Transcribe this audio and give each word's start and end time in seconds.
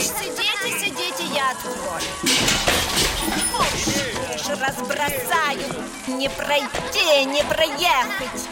Сидите, 0.00 0.78
сидите, 0.78 1.24
я 1.34 1.50
открою. 1.50 2.02
Уж 4.34 4.48
разбросаю, 4.60 5.84
не 6.06 6.28
пройти, 6.28 7.24
не 7.24 7.42
проехать. 7.42 8.48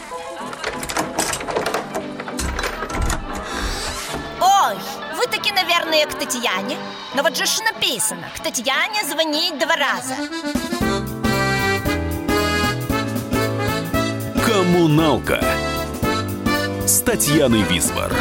Ой, 4.41 4.77
вы 5.17 5.27
таки, 5.27 5.53
наверное, 5.53 6.07
к 6.07 6.15
Татьяне 6.15 6.77
Но 7.15 7.23
вот 7.23 7.37
же 7.37 7.47
ж 7.47 7.61
написано 7.61 8.29
К 8.37 8.41
Татьяне 8.41 9.05
звонить 9.05 9.59
два 9.59 9.77
раза 9.77 10.17
Коммуналка 14.45 15.41
с 16.93 17.01
Татьяной 17.01 17.63
Висбор. 17.63 18.13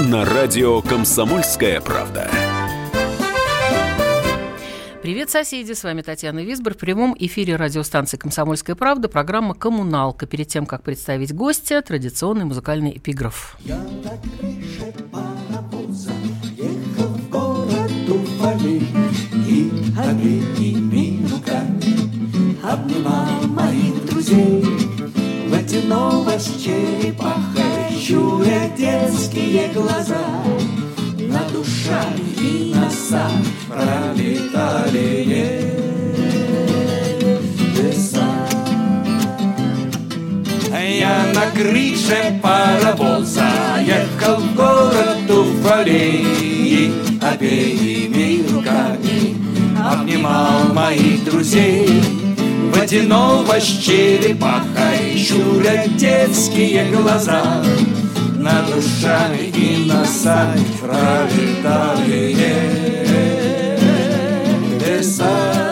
На 0.00 0.26
радио 0.26 0.82
Комсомольская 0.82 1.80
правда. 1.80 2.30
Привет, 5.00 5.30
соседи! 5.30 5.72
С 5.72 5.82
вами 5.82 6.02
Татьяна 6.02 6.40
Висбор. 6.44 6.74
В 6.74 6.76
прямом 6.76 7.16
эфире 7.18 7.56
радиостанции 7.56 8.18
«Комсомольская 8.18 8.76
правда» 8.76 9.08
программа 9.08 9.54
«Коммуналка». 9.54 10.26
Перед 10.26 10.48
тем, 10.48 10.66
как 10.66 10.82
представить 10.82 11.34
гостя, 11.34 11.80
традиционный 11.80 12.44
музыкальный 12.44 12.98
эпиграф. 12.98 13.56
Я 13.60 13.78
на 13.78 14.10
крыше 14.18 14.92
паровоза 15.10 16.12
ехал 16.54 17.14
в 17.14 17.30
город 17.30 17.90
Уфали 18.10 18.82
И 19.48 19.72
обеими 19.98 20.73
друзей 24.24 24.64
Водяного 25.48 26.38
с 26.38 26.62
черепахой, 26.62 27.96
щуря 28.00 28.68
детские 28.76 29.68
глаза. 29.72 30.24
Над 31.18 31.52
душами 31.52 32.20
и 32.40 32.74
носами 32.74 33.44
пролетали 33.68 35.24
небеса. 37.20 38.26
Я 40.72 41.26
на 41.34 41.50
крыше 41.50 42.40
паровоза 42.42 43.78
Ехал 43.80 44.36
в 44.36 44.54
город 44.54 45.30
Уфалей. 45.30 46.24
И 46.64 46.92
обеими 47.20 48.42
руками 48.50 49.36
Обнимал 49.78 50.72
моих 50.72 51.24
друзей 51.24 52.02
Водяного 52.84 53.58
с 53.58 53.78
черепахой 53.82 55.16
Щуря 55.16 55.86
детские 55.86 56.84
глаза. 56.92 57.62
Над 58.36 58.66
душами 58.66 59.50
и 59.56 59.86
носами 59.86 60.66
Пролетали 60.82 62.36
небеса 64.60 65.64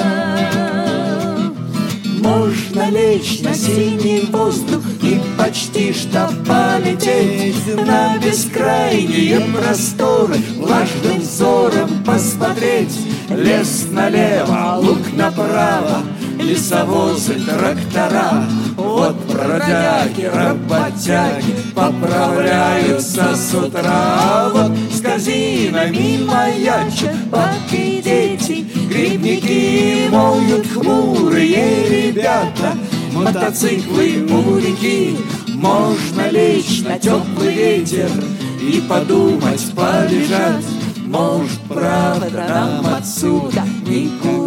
можно 2.22 2.88
лечь 2.88 3.40
на 3.42 3.52
синий 3.52 4.26
воздух 4.30 4.82
И 5.02 5.20
почти 5.36 5.92
что 5.92 6.30
полететь 6.46 7.76
На 7.84 8.16
бескрайние 8.16 9.40
просторы 9.40 10.36
Влажным 10.56 11.20
взором 11.20 11.90
посмотреть. 12.06 12.96
Лес 13.28 13.88
налево, 13.90 14.76
луг 14.78 15.12
направо 15.14 16.02
Лесовозы, 16.42 17.34
трактора. 17.34 18.44
Вот 18.76 19.14
бродяги, 19.26 20.24
работяги 20.24 21.54
Поправляются 21.74 23.36
с 23.36 23.54
утра. 23.54 24.50
Вот 24.52 24.72
с 24.92 25.00
корзинами 25.00 26.24
маячат 26.24 27.28
Бабки 27.28 27.76
и 27.76 28.02
дети 28.02 28.66
Грибники 28.88 30.08
моют 30.10 30.66
хмурые 30.66 32.08
ребята. 32.10 32.76
Мотоциклы 33.12 34.26
у 34.28 34.58
реки 34.58 35.16
Можно 35.48 36.28
лечь 36.28 36.82
на 36.82 36.98
теплый 36.98 37.54
ветер 37.54 38.10
И 38.60 38.82
подумать, 38.88 39.72
полежать. 39.76 40.64
Может, 41.06 41.60
правда, 41.68 42.46
нам 42.48 42.94
отсюда 42.94 43.62
никуда 43.86 44.41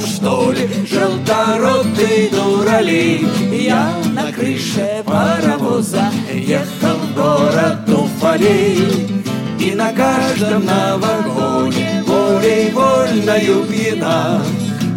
что 0.00 0.52
ли, 0.52 0.68
желторотый 0.86 2.30
дуралей. 2.30 3.26
Я 3.52 3.92
на 4.12 4.32
крыше 4.32 5.02
паровоза 5.04 6.10
ехал 6.32 6.96
в 6.96 7.14
город 7.14 7.88
Уфалей. 7.88 9.22
И 9.58 9.74
на 9.74 9.92
каждом 9.92 10.64
на 10.64 10.96
вагоне 10.96 12.02
волей 12.06 12.70
вольною 12.70 13.64
пьяна 13.66 14.42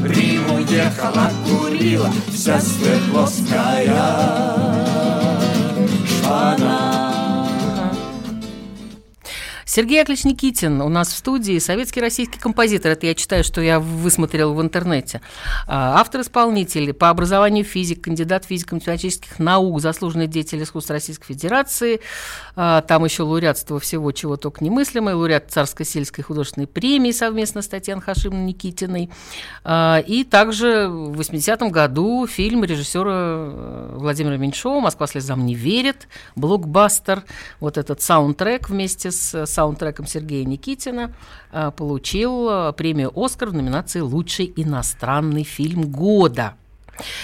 Риму 0.03 0.59
ехала, 0.69 1.31
курила 1.47 2.09
вся 2.33 2.59
свердловская 2.59 3.93
шпана 6.07 6.92
Сергей 9.75 10.01
Яковлевич 10.01 10.25
Никитин 10.25 10.81
у 10.81 10.87
нас 10.87 11.07
в 11.07 11.17
студии, 11.17 11.57
советский 11.57 11.99
российский 11.99 12.37
композитор. 12.37 12.91
Это 12.91 13.07
я 13.07 13.15
читаю, 13.15 13.43
что 13.43 13.59
я 13.59 13.79
высмотрел 13.79 14.53
в 14.53 14.61
интернете. 14.61 15.19
А, 15.65 15.99
Автор-исполнитель 15.99 16.93
по 16.93 17.09
образованию 17.09 17.65
физик, 17.65 18.03
кандидат 18.03 18.45
физико-математических 18.45 19.39
наук, 19.39 19.81
заслуженный 19.81 20.27
деятель 20.27 20.61
искусств 20.61 20.91
Российской 20.91 21.25
Федерации. 21.33 22.01
А, 22.55 22.81
Там 22.81 23.05
еще 23.05 23.23
лауреатство 23.23 23.79
всего, 23.79 24.11
чего 24.11 24.37
только 24.37 24.63
немыслимое. 24.63 25.15
Лауреат 25.15 25.49
Царской 25.49 25.85
сельской 25.85 26.23
художественной 26.23 26.67
премии 26.67 27.11
совместно 27.11 27.61
с 27.61 27.67
Татьяной 27.67 28.03
Хашимовной 28.03 28.45
Никитиной. 28.45 29.09
А, 29.63 30.03
И 30.05 30.23
также 30.23 30.87
в 30.87 31.19
80-м 31.19 31.71
году 31.71 32.27
фильм 32.27 32.63
режиссера 32.63 33.11
э, 33.11 33.95
Владимира 33.97 34.37
Меньшова 34.37 34.79
«Москва 34.81 35.07
слезам 35.07 35.45
не 35.45 35.55
верит», 35.55 36.07
блокбастер. 36.35 37.23
Вот 37.59 37.77
этот 37.77 38.01
саундтрек 38.01 38.69
вместе 38.69 39.11
с 39.11 39.45
саундтреком 39.45 40.05
Сергея 40.05 40.45
Никитина 40.45 41.13
э, 41.51 41.71
получил 41.75 42.49
э, 42.49 42.73
премию 42.73 43.11
«Оскар» 43.15 43.49
в 43.49 43.53
номинации 43.53 44.01
«Лучший 44.01 44.51
иностранный 44.55 45.43
фильм 45.43 45.83
года». 45.91 46.55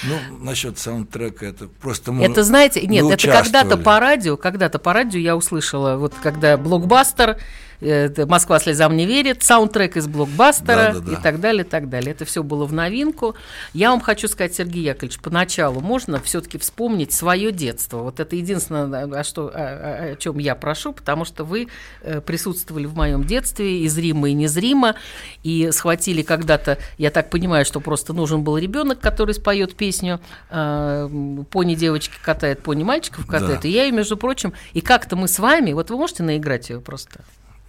Ну, 0.03 0.37
насчет 0.39 0.79
саундтрека 0.79 1.45
это 1.45 1.67
просто 1.67 2.11
мы 2.11 2.25
Это, 2.25 2.43
знаете, 2.43 2.81
нет, 2.87 3.03
мы 3.03 3.13
это 3.13 3.27
когда-то 3.31 3.77
по 3.77 3.99
радио, 3.99 4.35
когда-то 4.37 4.79
по 4.79 4.93
радио 4.93 5.19
я 5.19 5.35
услышала, 5.35 5.97
вот 5.97 6.13
когда 6.21 6.57
блокбастер, 6.57 7.37
«Москва 7.81 8.59
слезам 8.59 8.95
не 8.97 9.05
верит», 9.05 9.43
саундтрек 9.43 9.97
из 9.97 10.07
блокбастера 10.07 10.93
Да-да-да. 10.93 11.13
и 11.13 11.15
так 11.21 11.39
далее, 11.39 11.63
и 11.63 11.67
так 11.67 11.89
далее. 11.89 12.11
Это 12.11 12.25
все 12.25 12.43
было 12.43 12.65
в 12.65 12.73
новинку. 12.73 13.35
Я 13.73 13.91
вам 13.91 14.01
хочу 14.01 14.27
сказать, 14.27 14.53
Сергей 14.53 14.83
Яковлевич, 14.83 15.19
поначалу 15.19 15.79
можно 15.79 16.19
все-таки 16.19 16.57
вспомнить 16.57 17.13
свое 17.13 17.51
детство. 17.51 17.99
Вот 17.99 18.19
это 18.19 18.35
единственное, 18.35 19.05
о, 19.05 19.23
что, 19.23 19.47
о, 19.47 19.51
о- 19.53 20.11
о 20.11 20.15
чем 20.15 20.39
я 20.39 20.55
прошу, 20.55 20.93
потому 20.93 21.25
что 21.25 21.43
вы 21.43 21.67
э, 22.01 22.21
присутствовали 22.21 22.85
в 22.85 22.95
моем 22.95 23.23
детстве 23.23 23.81
и 23.83 23.87
зримо, 23.87 24.29
и 24.29 24.33
незримо, 24.33 24.95
и 25.43 25.69
схватили 25.71 26.21
когда-то, 26.21 26.77
я 26.97 27.11
так 27.11 27.29
понимаю, 27.29 27.65
что 27.65 27.79
просто 27.79 28.13
нужен 28.13 28.43
был 28.43 28.57
ребенок, 28.57 28.99
который 28.99 29.33
споет 29.33 29.75
песню 29.75 30.19
э, 30.49 31.09
«Пони 31.51 31.75
девочки 31.75 32.15
катает, 32.21 32.61
пони 32.61 32.83
мальчиков 32.83 33.25
катает». 33.25 33.61
Да. 33.61 33.67
И 33.67 33.71
я 33.71 33.85
ее, 33.85 33.91
между 33.91 34.17
прочим, 34.17 34.53
и 34.73 34.81
как-то 34.81 35.15
мы 35.15 35.27
с 35.27 35.39
вами, 35.39 35.73
вот 35.73 35.89
вы 35.89 35.97
можете 35.97 36.23
наиграть 36.23 36.69
ее 36.69 36.81
просто? 36.81 37.21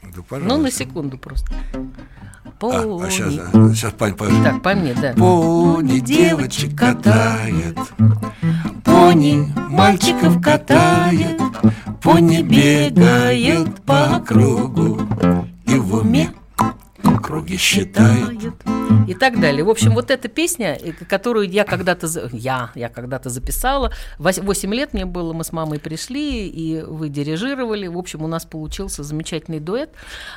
Да, 0.02 0.08
Ну, 0.16 0.22
пожалуйста. 0.22 0.58
на 0.58 0.70
секунду 0.70 1.18
просто. 1.18 1.52
А, 1.72 2.48
Пони. 2.58 3.02
а 3.06 3.10
сейчас, 3.10 3.32
сейчас 3.76 3.92
пань 3.92 4.14
поет. 4.14 4.32
Так, 4.44 4.62
по 4.62 4.74
мне, 4.74 4.94
да. 4.94 5.12
Пони 5.14 5.98
девочек 5.98 6.76
катает, 6.78 7.78
пони 8.84 9.50
мальчиков 9.68 10.42
катает, 10.42 11.40
пони 12.02 12.42
бегает 12.42 13.80
по 13.82 14.22
кругу 14.26 15.00
и 15.66 15.74
в 15.74 15.94
уме 15.94 16.30
круги 17.22 17.56
считает. 17.56 18.54
и 19.08 19.14
так 19.14 19.40
далее. 19.40 19.64
В 19.64 19.70
общем, 19.70 19.92
вот 19.92 20.10
эта 20.10 20.28
песня, 20.28 20.78
э, 20.80 20.92
которую 20.92 21.48
я 21.48 21.64
когда-то 21.64 22.08
я 22.32 22.70
я 22.74 22.88
когда-то 22.88 23.30
записала, 23.30 23.92
8 24.18 24.74
лет 24.74 24.92
мне 24.92 25.04
было, 25.04 25.32
мы 25.32 25.44
с 25.44 25.52
мамой 25.52 25.78
пришли 25.78 26.48
и 26.48 26.82
вы 26.82 27.08
дирижировали. 27.08 27.86
В 27.86 27.98
общем, 27.98 28.22
у 28.22 28.26
нас 28.26 28.44
получился 28.44 29.02
замечательный 29.02 29.60
дуэт. 29.60 29.90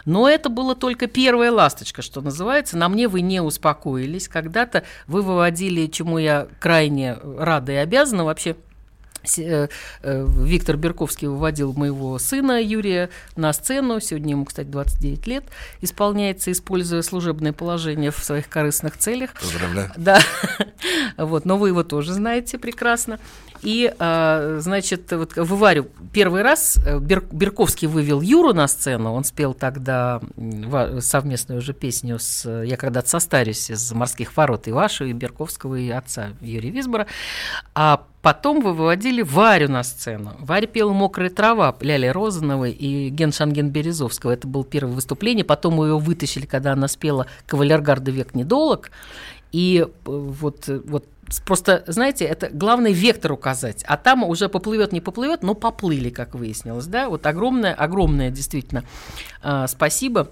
Но 0.06 0.27
это 0.30 0.50
было 0.50 0.75
только 0.75 1.07
первая 1.07 1.51
ласточка, 1.51 2.01
что 2.01 2.21
называется. 2.21 2.77
На 2.77 2.89
мне 2.89 3.07
вы 3.07 3.21
не 3.21 3.42
успокоились. 3.42 4.27
Когда-то 4.27 4.83
вы 5.07 5.21
выводили, 5.21 5.88
чему 5.88 6.18
я 6.18 6.48
крайне 6.60 7.18
рада 7.38 7.74
и 7.74 7.75
обязана 7.75 8.25
вообще 8.25 8.56
Виктор 10.03 10.77
Берковский 10.77 11.27
выводил 11.27 11.73
моего 11.73 12.19
сына 12.19 12.61
Юрия 12.61 13.09
на 13.35 13.53
сцену. 13.53 13.99
Сегодня 13.99 14.31
ему, 14.31 14.45
кстати, 14.45 14.67
29 14.67 15.27
лет. 15.27 15.45
Исполняется, 15.81 16.51
используя 16.51 17.01
служебное 17.01 17.53
положение 17.53 18.11
в 18.11 18.19
своих 18.23 18.49
корыстных 18.49 18.97
целях. 18.97 19.33
Поздравляю. 19.33 19.91
Да. 19.97 20.19
Вот, 21.17 21.45
но 21.45 21.57
вы 21.57 21.69
его 21.69 21.83
тоже 21.83 22.13
знаете 22.13 22.57
прекрасно. 22.57 23.19
И, 23.63 23.94
а, 23.98 24.57
значит, 24.60 25.12
вот 25.12 25.36
в 25.36 25.56
Иварю 25.56 25.88
первый 26.12 26.42
раз 26.42 26.77
э, 26.86 27.00
Бер, 27.00 27.24
Берковский 27.31 27.88
вывел 27.88 28.21
Юру 28.21 28.54
на 28.54 28.68
сцену. 28.68 29.13
Он 29.13 29.24
спел 29.24 29.54
тогда 29.54 30.21
совместную 31.00 31.60
уже 31.60 31.74
песню 31.74 32.19
с 32.19 32.50
«Я 32.63 32.77
когда-то 32.77 33.10
состарюсь» 33.10 33.69
из 33.69 33.92
«Морских 33.92 34.36
ворот» 34.36 34.68
и 34.68 34.71
вашу, 34.71 35.06
и 35.06 35.13
Берковского, 35.13 35.75
и 35.75 35.89
отца 35.89 36.30
Юрия 36.42 36.69
Висбора. 36.69 37.07
А 37.74 38.06
Потом 38.24 38.62
вы 38.62 38.71
выводили 38.71 39.21
Варю 39.21 39.69
на 39.69 39.83
сцену. 39.83 40.31
Варя 40.39 40.65
пела 40.65 40.94
«Мокрая 40.94 41.30
трава» 41.30 41.75
Ляли 41.81 42.07
Розановой 42.07 42.71
и 42.71 43.10
Ген 43.10 43.33
Шанген 43.33 43.69
Березовского. 43.69 44.31
Это 44.31 44.48
было 44.48 44.63
первое 44.63 44.94
выступление. 44.94 45.44
Потом 45.44 45.83
ее 45.83 46.00
вытащили, 46.00 46.45
когда 46.45 46.71
она 46.71 46.88
спела 46.88 47.27
«Кавалергарда 47.48 48.12
век 48.12 48.33
недолог». 48.33 48.92
И 49.51 49.86
э, 49.86 49.88
вот, 50.06 50.69
вот 50.86 51.06
Просто, 51.45 51.83
знаете, 51.87 52.25
это 52.25 52.49
главный 52.49 52.93
вектор 52.93 53.31
указать, 53.31 53.83
а 53.87 53.97
там 53.97 54.23
уже 54.23 54.49
поплывет, 54.49 54.91
не 54.91 55.01
поплывет, 55.01 55.43
но 55.43 55.53
поплыли, 55.55 56.09
как 56.09 56.35
выяснилось, 56.35 56.85
да. 56.85 57.09
Вот 57.09 57.25
огромное, 57.25 57.73
огромное 57.73 58.29
действительно 58.29 58.83
э, 59.41 59.65
спасибо 59.67 60.29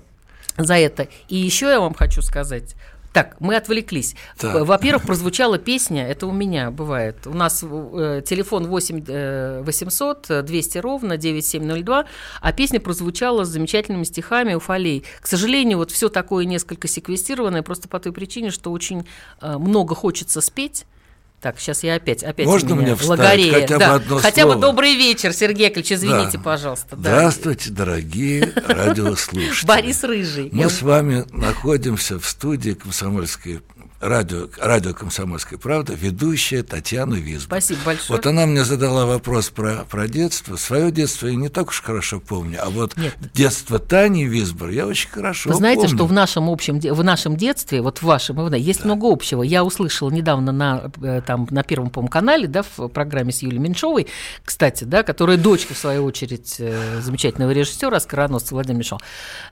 за 0.57 0.75
это. 0.75 1.07
И 1.27 1.37
еще 1.37 1.67
я 1.67 1.79
вам 1.79 1.93
хочу 1.93 2.21
сказать, 2.21 2.75
так, 3.13 3.35
мы 3.39 3.55
отвлеклись. 3.55 4.15
Так. 4.37 4.65
Во-первых, 4.65 5.05
прозвучала 5.05 5.57
песня, 5.57 6.07
это 6.07 6.27
у 6.27 6.31
меня 6.31 6.71
бывает. 6.71 7.27
У 7.27 7.33
нас 7.33 7.61
э, 7.63 8.21
телефон 8.25 8.67
8 8.67 9.63
800 9.63 10.45
200 10.45 10.77
ровно 10.77 11.17
9702, 11.17 12.05
а 12.41 12.53
песня 12.53 12.79
прозвучала 12.79 13.43
с 13.43 13.49
замечательными 13.49 14.03
стихами 14.03 14.53
у 14.53 14.59
Фалей. 14.59 15.03
К 15.19 15.27
сожалению, 15.27 15.77
вот 15.77 15.91
все 15.91 16.07
такое 16.07 16.45
несколько 16.45 16.87
секвестированное, 16.87 17.63
просто 17.63 17.89
по 17.89 17.99
той 17.99 18.13
причине, 18.13 18.49
что 18.49 18.71
очень 18.71 19.05
э, 19.41 19.57
много 19.57 19.93
хочется 19.93 20.39
спеть. 20.39 20.85
Так, 21.41 21.59
сейчас 21.59 21.81
я 21.83 21.95
опять, 21.95 22.23
опять 22.23 22.45
Можно 22.45 22.73
меня 22.75 22.81
мне 22.83 22.95
вставить 22.95 23.51
хотя 23.51 23.79
да. 23.79 23.89
бы 23.89 23.95
одно 23.95 24.17
Хотя 24.19 24.41
слово? 24.43 24.55
бы 24.55 24.61
добрый 24.61 24.95
вечер, 24.95 25.33
Сергей 25.33 25.65
Яковлевич, 25.65 25.91
извините, 25.93 26.37
Да. 26.37 26.43
пожалуйста. 26.43 26.95
Да. 26.95 26.97
Здравствуйте, 27.17 27.71
дорогие 27.71 28.53
радиослушатели. 28.67 29.65
Борис 29.67 30.03
Рыжий. 30.03 30.49
Мы 30.51 30.69
с 30.69 30.83
вами 30.83 31.25
находимся 31.31 32.19
в 32.19 32.27
студии 32.27 32.73
комсомольской 32.73 33.61
радио, 34.01 34.47
радио 34.59 34.93
«Комсомольская 34.93 35.57
правда», 35.57 35.93
ведущая 35.93 36.63
Татьяна 36.63 37.15
Визбор. 37.15 37.61
Спасибо 37.61 37.79
большое. 37.85 38.17
Вот 38.17 38.25
она 38.25 38.45
мне 38.45 38.63
задала 38.63 39.05
вопрос 39.05 39.49
про, 39.49 39.85
про 39.89 40.07
детство. 40.07 40.55
Свое 40.55 40.91
детство 40.91 41.27
я 41.27 41.35
не 41.35 41.49
так 41.49 41.69
уж 41.69 41.81
хорошо 41.81 42.19
помню, 42.19 42.59
а 42.61 42.69
вот 42.69 42.97
Нет. 42.97 43.15
детство 43.33 43.79
Тани 43.79 44.25
Визбор 44.25 44.69
я 44.69 44.87
очень 44.87 45.09
хорошо 45.09 45.49
Вы 45.49 45.55
знаете, 45.55 45.83
помню. 45.83 45.95
что 45.95 46.05
в 46.05 46.13
нашем 46.13 46.49
общем, 46.49 46.79
в 46.79 47.03
нашем 47.03 47.37
детстве, 47.37 47.81
вот 47.81 47.99
в 47.99 48.03
вашем, 48.03 48.51
есть 48.53 48.83
много 48.83 49.11
общего. 49.11 49.43
Я 49.43 49.63
услышала 49.63 50.09
недавно 50.09 50.51
на, 50.51 50.91
э, 51.01 51.21
там, 51.25 51.47
на 51.51 51.63
Первом, 51.63 51.89
по 51.89 52.05
канале, 52.07 52.47
да, 52.47 52.63
в 52.63 52.87
программе 52.87 53.31
с 53.31 53.41
Юлией 53.41 53.61
Меньшовой, 53.61 54.07
кстати, 54.43 54.83
да, 54.83 55.03
которая 55.03 55.37
дочка, 55.37 55.73
в 55.73 55.77
свою 55.77 56.03
очередь, 56.05 56.55
э, 56.59 56.99
замечательного 57.01 57.51
режиссера, 57.51 57.99
скороносца 57.99 58.55
Владимира 58.55 58.79
Меньшова, 58.79 59.01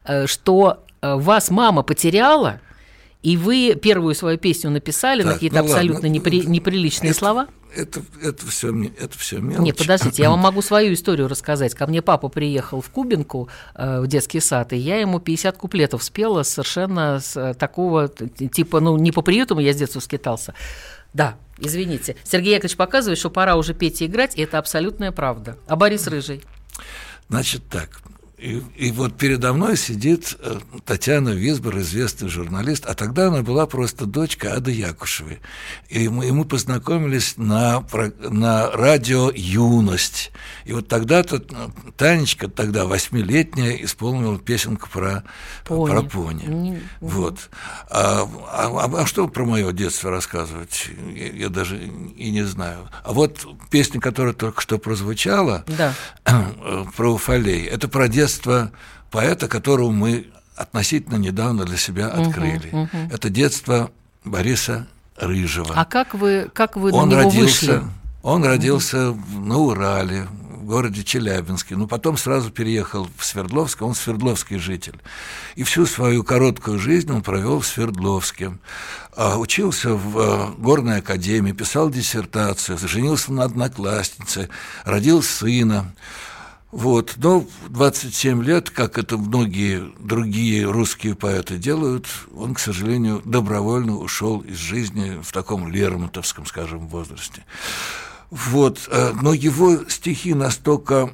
э, 0.06 0.28
что 0.28 0.84
вас 1.02 1.50
мама 1.50 1.84
потеряла, 1.84 2.60
и 3.21 3.36
вы 3.38 3.75
первую 3.81 4.16
свою 4.16 4.38
песню 4.38 4.69
написали 4.69 5.24
на 5.24 5.30
Так, 5.30 5.33
какие-то 5.36 5.57
ну 5.57 5.62
ладно, 5.63 5.75
абсолютно 5.75 6.07
ну, 6.10 6.16
непри- 6.16 6.45
неприличные 6.45 7.12
это- 7.12 7.19
слова? 7.19 7.48
Это, 7.75 8.01
это 8.24 8.48
все, 8.48 8.74
это 9.00 9.16
все 9.19 9.38
мелочи. 9.39 9.62
Нет, 9.62 9.77
подождите, 9.77 10.24
я 10.24 10.31
вам 10.31 10.39
могу 10.50 10.62
свою 10.63 10.94
историю 10.94 11.27
рассказать. 11.27 11.75
Ко 11.75 11.86
мне 11.86 12.01
папа 12.01 12.27
приехал 12.30 12.81
в 12.81 12.89
Кубинку 12.89 13.48
э, 13.75 14.00
в 14.01 14.07
детский 14.07 14.39
сад, 14.39 14.74
и 14.74 14.77
я 14.77 15.00
ему 15.00 15.19
50 15.19 15.57
куплетов 15.57 16.01
спела 16.04 16.42
совершенно 16.44 17.19
с 17.19 17.38
э, 17.38 17.54
такого, 17.54 18.07
типа, 18.07 18.80
ну, 18.80 18.98
не 18.98 19.12
по 19.12 19.21
приютам 19.21 19.60
я 19.60 19.74
с 19.74 19.75
детства 19.75 20.00
скитался. 20.00 20.56
Да, 21.13 21.38
извините. 21.60 22.16
Сергей 22.24 22.54
Яковлевич 22.54 22.77
показывает, 22.77 23.19
что 23.19 23.30
пора 23.30 23.56
уже 23.56 23.74
петь 23.75 24.01
и 24.01 24.06
играть, 24.07 24.36
и 24.36 24.42
это 24.42 24.57
абсолютная 24.57 25.12
правда. 25.12 25.57
А 25.68 25.75
Борис 25.75 26.07
Рыжий? 26.07 26.42
Значит 27.30 27.62
так. 27.69 28.01
И, 28.41 28.63
и 28.77 28.91
вот 28.91 29.18
передо 29.18 29.51
мной 29.51 29.75
сидит 29.75 30.38
э, 30.39 30.59
Татьяна 30.86 31.30
Висбор, 31.30 31.77
известный 31.80 32.30
журналист, 32.30 32.86
а 32.86 32.94
тогда 32.94 33.27
она 33.27 33.41
была 33.41 33.65
просто 33.68 34.06
дочка 34.06 34.53
Ады 34.53 34.71
Якушевой. 34.71 35.39
И 35.89 36.07
мы, 36.07 36.27
и 36.27 36.31
мы 36.31 36.45
познакомились 36.45 37.33
на, 37.36 37.83
на 38.30 38.71
радио 38.71 39.30
«Юность». 39.36 40.31
И 40.63 40.71
вот 40.71 40.88
тогда-то 40.88 41.36
э, 41.38 41.41
Танечка, 41.97 42.47
тогда 42.47 42.86
восьмилетняя, 42.86 43.74
исполнила 43.83 44.39
песенку 44.39 44.88
про 44.89 45.24
Пони. 45.65 45.92
про 45.92 46.01
пони. 46.03 46.45
Не- 46.45 46.81
Вот. 47.01 47.50
А, 47.89 48.25
а- 48.53 49.01
а 49.01 49.06
что 49.06 49.27
про 49.27 49.44
мое 49.44 49.74
детство 49.74 50.12
рассказывать? 50.12 50.88
Я, 51.13 51.27
я 51.33 51.50
даже 51.50 51.77
и 51.77 52.31
не 52.31 52.44
знаю. 52.44 52.88
А 53.03 53.12
вот 53.12 53.45
песня, 53.69 54.00
которая 54.00 54.33
только 54.33 54.62
что 54.62 54.77
прозвучала, 54.77 55.65
Да. 55.77 55.94
э, 56.25 56.85
про 56.95 57.13
Уфалей. 57.13 57.65
Это 57.65 57.89
про 57.89 58.07
детство 58.07 58.29
поэта, 59.12 59.48
которого 59.48 59.92
мы 59.92 60.28
относительно 60.56 61.16
недавно 61.18 61.66
для 61.66 61.78
себя 61.78 62.08
открыли. 62.10 62.90
Это 63.12 63.30
детство 63.30 63.92
Бориса 64.26 64.88
Рыжего. 65.18 65.74
А 65.76 65.86
как 65.86 66.14
вы, 66.14 66.50
как 66.54 66.76
вы 66.78 66.92
он 66.92 67.10
на 67.10 67.14
него 67.14 67.30
родился, 67.30 67.74
вышли? 67.80 67.84
он 68.24 68.44
родился 68.46 69.12
в- 69.12 69.40
на 69.40 69.58
Урале, 69.58 70.28
в 70.52 70.66
городе 70.66 71.04
Челябинске, 71.04 71.76
но 71.76 71.88
потом 71.88 72.16
сразу 72.18 72.52
переехал 72.52 73.10
в 73.18 73.26
Свердловск, 73.26 73.81
он 73.81 73.96
свердловский 73.96 74.60
житель. 74.60 75.00
И 75.56 75.64
всю 75.64 75.86
свою 75.86 76.24
короткую 76.24 76.78
жизнь 76.80 77.12
он 77.12 77.22
провел 77.24 77.60
в 77.62 77.66
Свердловске. 77.66 78.58
А, 79.16 79.38
Учился 79.38 79.96
в 79.96 80.18
э, 80.20 80.52
горной 80.58 81.00
академии, 81.00 81.54
писал 81.54 81.90
диссертацию, 81.90 82.78
женился 82.78 83.34
на 83.34 83.44
однокласснице, 83.46 84.50
родил 84.86 85.24
сына. 85.24 85.92
Вот. 86.71 87.13
Но 87.18 87.39
в 87.42 87.69
27 87.69 88.44
лет, 88.44 88.69
как 88.69 88.98
это 88.98 89.18
многие 89.18 89.92
другие 90.00 90.69
русские 90.69 91.16
поэты 91.16 91.57
делают, 91.57 92.06
он, 92.36 92.54
к 92.54 92.60
сожалению, 92.60 93.21
добровольно 93.25 93.98
ушел 93.98 94.42
из 94.42 94.57
жизни 94.57 95.19
в 95.21 95.31
таком 95.31 95.69
лермонтовском, 95.71 96.45
скажем, 96.45 96.88
возрасте. 96.88 97.44
Вот. 98.30 98.88
э, 98.92 99.13
Но 99.21 99.33
его 99.33 99.89
стихи 99.89 100.33
настолько 100.33 101.12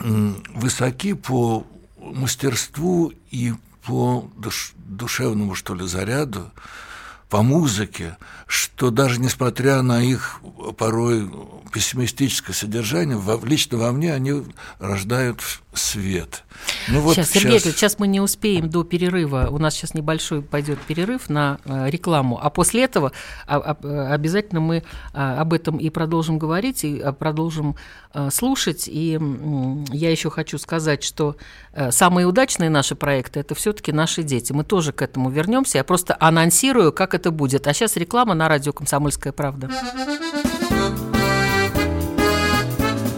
высоки 0.00 1.14
по 1.14 1.66
мастерству 1.98 3.12
и 3.32 3.52
по 3.84 4.30
душ- 4.36 4.72
душевному, 4.76 5.56
что 5.56 5.74
ли, 5.74 5.86
заряду, 5.88 6.52
по 7.28 7.42
музыке, 7.42 8.16
что 8.46 8.90
даже 8.90 9.20
несмотря 9.20 9.82
на 9.82 10.02
их 10.02 10.40
порой 10.76 11.30
пессимистическое 11.72 12.54
содержание, 12.54 13.20
лично 13.42 13.78
во 13.78 13.92
мне 13.92 14.14
они 14.14 14.44
рождают 14.78 15.42
свет. 15.74 16.44
Ну 16.88 17.00
вот 17.00 17.14
сейчас, 17.14 17.30
Сергей 17.30 17.60
сейчас 17.60 17.98
мы 17.98 18.06
не 18.06 18.20
успеем 18.20 18.68
до 18.68 18.84
перерыва. 18.84 19.48
У 19.50 19.58
нас 19.58 19.74
сейчас 19.74 19.94
небольшой 19.94 20.42
пойдет 20.42 20.78
перерыв 20.80 21.28
на 21.28 21.58
э, 21.64 21.90
рекламу. 21.90 22.38
А 22.42 22.50
после 22.50 22.84
этого 22.84 23.12
а- 23.46 23.58
а- 23.58 23.86
э, 23.86 24.12
обязательно 24.12 24.60
мы 24.60 24.82
а, 25.12 25.40
об 25.40 25.52
этом 25.52 25.76
и 25.76 25.90
продолжим 25.90 26.38
говорить, 26.38 26.84
и 26.84 27.00
а, 27.00 27.12
продолжим 27.12 27.76
э, 28.14 28.30
слушать. 28.30 28.88
И 28.88 29.14
м, 29.14 29.84
я 29.92 30.10
еще 30.10 30.30
хочу 30.30 30.58
сказать, 30.58 31.02
что 31.04 31.36
самые 31.90 32.26
удачные 32.26 32.70
наши 32.70 32.94
проекты 32.94 33.40
это 33.40 33.54
все-таки 33.54 33.92
наши 33.92 34.22
дети. 34.22 34.52
Мы 34.52 34.64
тоже 34.64 34.92
к 34.92 35.02
этому 35.02 35.30
вернемся. 35.30 35.78
Я 35.78 35.84
просто 35.84 36.16
анонсирую, 36.18 36.92
как 36.92 37.14
это 37.14 37.30
будет. 37.30 37.66
А 37.66 37.74
сейчас 37.74 37.96
реклама 37.96 38.34
на 38.34 38.48
радио 38.48 38.72
Комсомольская 38.72 39.32
правда. 39.32 39.70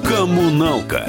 Коммуналка 0.05 1.09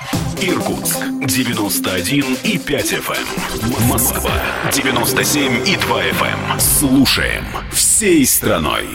Иркутск 0.39 0.99
91 1.25 2.37
и 2.43 2.57
5 2.57 2.93
FM. 2.93 3.89
Москва 3.89 4.31
97 4.71 5.67
и 5.67 5.75
2 5.77 6.03
FM. 6.05 6.59
Слушаем 6.59 7.43
всей 7.71 8.25
страной. 8.25 8.85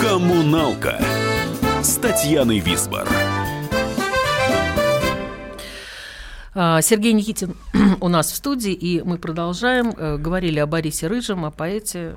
Коммуналка 0.00 1.02
с 1.82 1.96
Татьяной 1.96 2.58
Висбор. 2.60 3.08
А, 6.54 6.80
Сергей 6.82 7.12
Никитин 7.12 7.54
у 8.00 8.08
нас 8.08 8.30
в 8.30 8.36
студии, 8.36 8.72
и 8.72 9.02
мы 9.02 9.18
продолжаем. 9.18 9.94
Э, 9.96 10.16
говорили 10.16 10.58
о 10.58 10.66
Борисе 10.66 11.06
Рыжем, 11.06 11.44
о 11.44 11.50
поэте. 11.50 12.14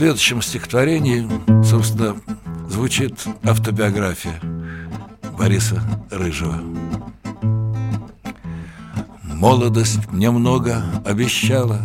Следующем 0.00 0.40
стихотворении, 0.40 1.28
собственно, 1.62 2.16
звучит 2.70 3.22
автобиография 3.42 4.40
Бориса 5.38 5.82
Рыжего. 6.10 6.58
Молодость 9.22 10.10
мне 10.10 10.30
много 10.30 10.82
обещала, 11.04 11.82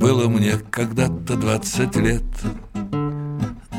Было 0.00 0.28
мне 0.28 0.54
когда-то 0.70 1.36
двадцать 1.36 1.94
лет. 1.94 2.24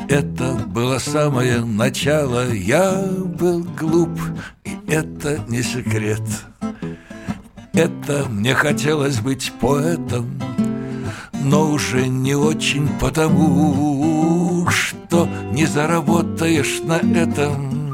Это 0.08 0.54
было 0.68 1.00
самое 1.00 1.66
начало, 1.66 2.50
я 2.50 3.06
был 3.26 3.62
глуп, 3.78 4.18
и 4.64 4.78
это 4.88 5.44
не 5.50 5.64
секрет. 5.64 6.24
Это 7.74 8.26
мне 8.30 8.56
хотелось 8.56 9.20
быть 9.20 9.52
поэтом, 9.60 10.40
но 11.42 11.72
уже 11.72 12.08
не 12.08 12.36
очень 12.36 12.88
потому, 13.00 14.68
что 14.70 15.28
не 15.52 15.66
заработаешь 15.66 16.82
на 16.84 16.98
этом, 16.98 17.94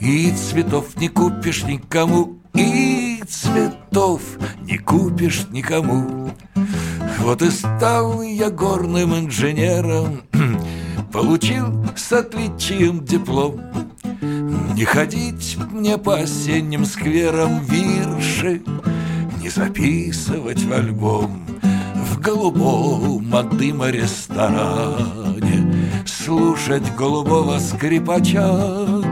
и 0.00 0.30
цветов 0.30 0.96
не 0.96 1.08
купишь 1.08 1.64
никому, 1.64 2.38
и 2.54 3.22
цветов 3.28 4.22
не 4.62 4.78
купишь 4.78 5.46
никому. 5.50 6.30
Вот 7.20 7.42
и 7.42 7.50
стал 7.50 8.22
я 8.22 8.50
горным 8.50 9.14
инженером, 9.14 10.22
получил 11.12 11.84
с 11.96 12.12
отличием 12.12 13.04
диплом. 13.04 13.60
Не 14.74 14.84
ходить 14.84 15.58
мне 15.72 15.98
по 15.98 16.16
осенним 16.18 16.84
скверам 16.84 17.60
вирши, 17.64 18.62
Не 19.42 19.48
записывать 19.48 20.62
в 20.62 20.72
альбом 20.72 21.44
В 22.10 22.20
голубом 22.20 23.34
от 23.34 23.56
дыма 23.56 23.90
ресторане. 23.90 25.48
Слушать 26.06 26.94
голубого 26.94 27.58
скрипача 27.58 29.02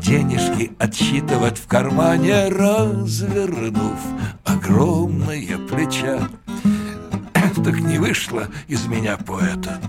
Денежки 0.00 0.72
отсчитывать 0.78 1.58
в 1.58 1.66
кармане 1.68 2.48
Развернув 2.48 4.00
огромные 4.44 5.58
плеча 5.58 6.28
Так 7.64 7.80
не 7.80 7.98
вышло 7.98 8.48
из 8.66 8.86
меня 8.86 9.16
поэта. 9.16 9.80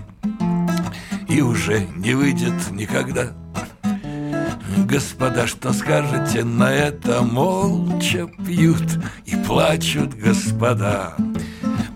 И 1.28 1.40
уже 1.40 1.86
не 1.96 2.14
выйдет 2.14 2.70
никогда. 2.70 3.32
Господа, 4.86 5.46
что 5.46 5.72
скажете 5.72 6.44
на 6.44 6.70
это? 6.70 7.22
Молча 7.22 8.28
пьют 8.46 9.00
и 9.24 9.34
плачут 9.36 10.14
господа 10.14 11.16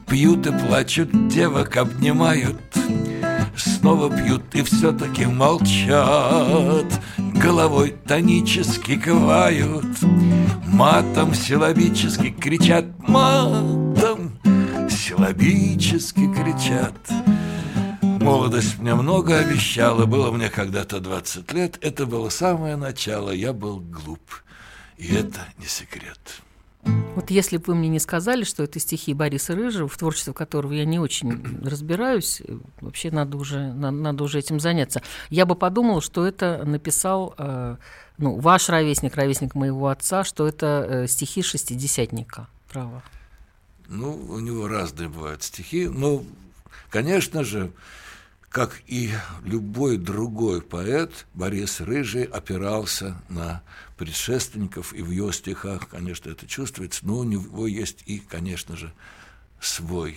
Пьют 0.08 0.46
и 0.46 0.52
плачут, 0.52 1.28
девок 1.28 1.76
обнимают. 1.76 2.56
Снова 3.56 4.10
пьют 4.10 4.54
и 4.54 4.62
все-таки 4.62 5.26
молчат. 5.26 6.86
Головой 7.18 7.94
тонически 8.06 8.96
кивают. 8.96 9.86
Матом 10.66 11.34
силабически 11.34 12.30
кричат 12.30 12.86
Матом 13.06 14.38
силабически 14.88 16.32
кричат. 16.34 16.94
Молодость 18.02 18.78
мне 18.78 18.94
много 18.94 19.38
обещала, 19.38 20.06
было 20.06 20.30
мне 20.30 20.50
когда-то 20.50 21.00
20 21.00 21.52
лет, 21.52 21.78
это 21.80 22.04
было 22.04 22.28
самое 22.28 22.76
начало, 22.76 23.30
я 23.30 23.52
был 23.52 23.80
глуп, 23.80 24.20
и 24.96 25.14
это 25.14 25.40
не 25.58 25.66
секрет. 25.66 26.42
Вот 26.85 27.30
если 27.30 27.56
бы 27.56 27.64
вы 27.68 27.75
мне 27.75 27.88
не 27.88 27.99
сказали, 27.99 28.44
что 28.44 28.62
это 28.62 28.78
стихи 28.78 29.12
Бориса 29.12 29.54
Рыжего, 29.54 29.88
в 29.88 29.97
творчестве 29.97 30.32
которого 30.32 30.73
я 30.73 30.85
не 30.85 31.00
очень 31.00 31.61
разбираюсь, 31.64 32.40
э, 32.47 32.56
вообще 32.80 33.11
надо 33.11 33.37
уже, 33.37 33.73
на- 33.73 33.90
надо 33.90 34.23
уже 34.25 34.38
этим 34.38 34.61
заняться, 34.61 35.02
я 35.28 35.44
бы 35.44 35.56
подумала, 35.56 36.00
что 36.00 36.25
это 36.25 36.62
написал 36.64 37.35
э, 37.37 37.76
ну, 38.18 38.38
ваш 38.38 38.68
ровесник, 38.68 39.16
ровесник 39.16 39.54
моего 39.56 39.88
отца, 39.88 40.23
что 40.23 40.47
это 40.47 40.87
э, 40.88 41.06
стихи 41.08 41.42
шестидесятника. 41.42 42.47
Право. 42.73 43.02
Ну, 43.88 44.12
у 44.28 44.38
него 44.38 44.68
разные 44.68 45.08
бывают 45.08 45.42
стихи, 45.42 45.88
но, 45.88 46.23
конечно 46.90 47.42
же, 47.42 47.73
как 48.50 48.81
и 48.87 49.11
любой 49.45 49.99
другой 49.99 50.62
поэт, 50.62 51.26
Борис 51.35 51.81
Рыжий 51.81 52.25
опирался 52.25 53.21
на 53.28 53.62
предшественников, 53.97 54.95
и 54.95 55.02
в 55.02 55.11
его 55.11 55.33
стихах, 55.33 55.88
конечно, 55.88 56.31
это 56.31 56.47
чувствуется, 56.47 57.07
но 57.07 57.19
у 57.19 57.25
него 57.25 57.67
есть 57.67 58.02
и, 58.07 58.21
конечно 58.21 58.75
же, 58.76 58.93
свой, 59.61 60.17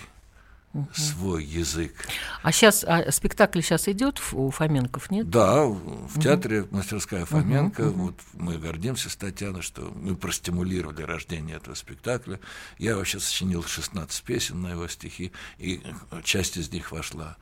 свой 0.93 1.43
язык. 1.43 1.93
А 2.41 2.53
сейчас 2.53 2.85
спектакль 3.09 3.59
сейчас 3.61 3.89
идет 3.89 4.21
у 4.31 4.49
Фоменков, 4.49 5.11
нет? 5.11 5.29
Да, 5.29 5.65
в 5.65 6.21
театре 6.21 6.65
мастерская 6.71 7.25
Фоменко, 7.25 7.89
вот 7.89 8.15
мы 8.33 8.57
гордимся 8.57 9.09
с 9.09 9.15
Татьяной, 9.17 9.61
что 9.61 9.91
мы 9.93 10.15
простимулировали 10.15 11.01
рождение 11.01 11.57
этого 11.57 11.75
спектакля. 11.75 12.39
Я 12.77 12.95
вообще 12.95 13.19
сочинил 13.19 13.63
16 13.63 14.23
песен 14.23 14.61
на 14.61 14.71
его 14.71 14.87
стихи, 14.87 15.33
и 15.57 15.83
часть 16.23 16.55
из 16.55 16.71
них 16.71 16.93
вошла 16.93 17.35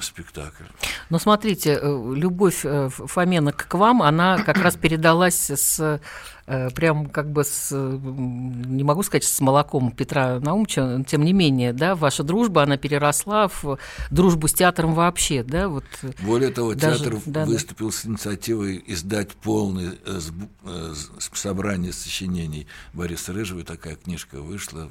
спектакль. 0.00 0.64
Но 1.10 1.18
смотрите, 1.18 1.78
э, 1.80 2.12
любовь 2.14 2.64
э, 2.64 2.86
Ф- 2.86 3.02
Фоменок 3.10 3.68
к 3.68 3.74
вам, 3.74 4.02
она 4.02 4.38
как 4.42 4.56
раз 4.56 4.74
передалась 4.76 5.50
с 5.50 6.00
э, 6.46 6.70
прям 6.70 7.06
как 7.10 7.30
бы 7.30 7.44
с, 7.44 7.68
э, 7.72 7.98
не 8.02 8.82
могу 8.84 9.02
сказать, 9.02 9.24
с 9.24 9.40
молоком 9.40 9.92
Петра 9.92 10.40
Наумовича, 10.40 10.86
но 10.98 11.04
тем 11.04 11.24
не 11.24 11.32
менее, 11.34 11.72
да, 11.74 11.94
ваша 11.94 12.22
дружба, 12.22 12.62
она 12.62 12.78
переросла 12.78 13.48
в 13.48 13.78
дружбу 14.10 14.48
с 14.48 14.54
театром 14.54 14.94
вообще, 14.94 15.42
да, 15.42 15.68
вот. 15.68 15.84
э, 16.02 16.12
Более 16.22 16.50
того, 16.50 16.74
Даже- 16.74 17.04
театр 17.04 17.20
да, 17.26 17.44
да. 17.44 17.46
выступил 17.46 17.92
с 17.92 18.06
инициативой 18.06 18.82
издать 18.86 19.32
полное 19.32 19.94
э, 20.06 20.20
э, 20.64 20.94
собрание 21.34 21.92
сочинений 21.92 22.66
Бориса 22.94 23.32
Рыжего. 23.34 23.60
И 23.60 23.62
Такая 23.64 23.96
книжка 23.96 24.40
вышла 24.40 24.88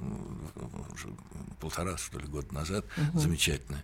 уже 0.93 1.07
полтора, 1.59 1.97
что 1.97 2.19
ли, 2.19 2.27
года 2.27 2.53
назад. 2.53 2.85
Замечательная. 3.15 3.83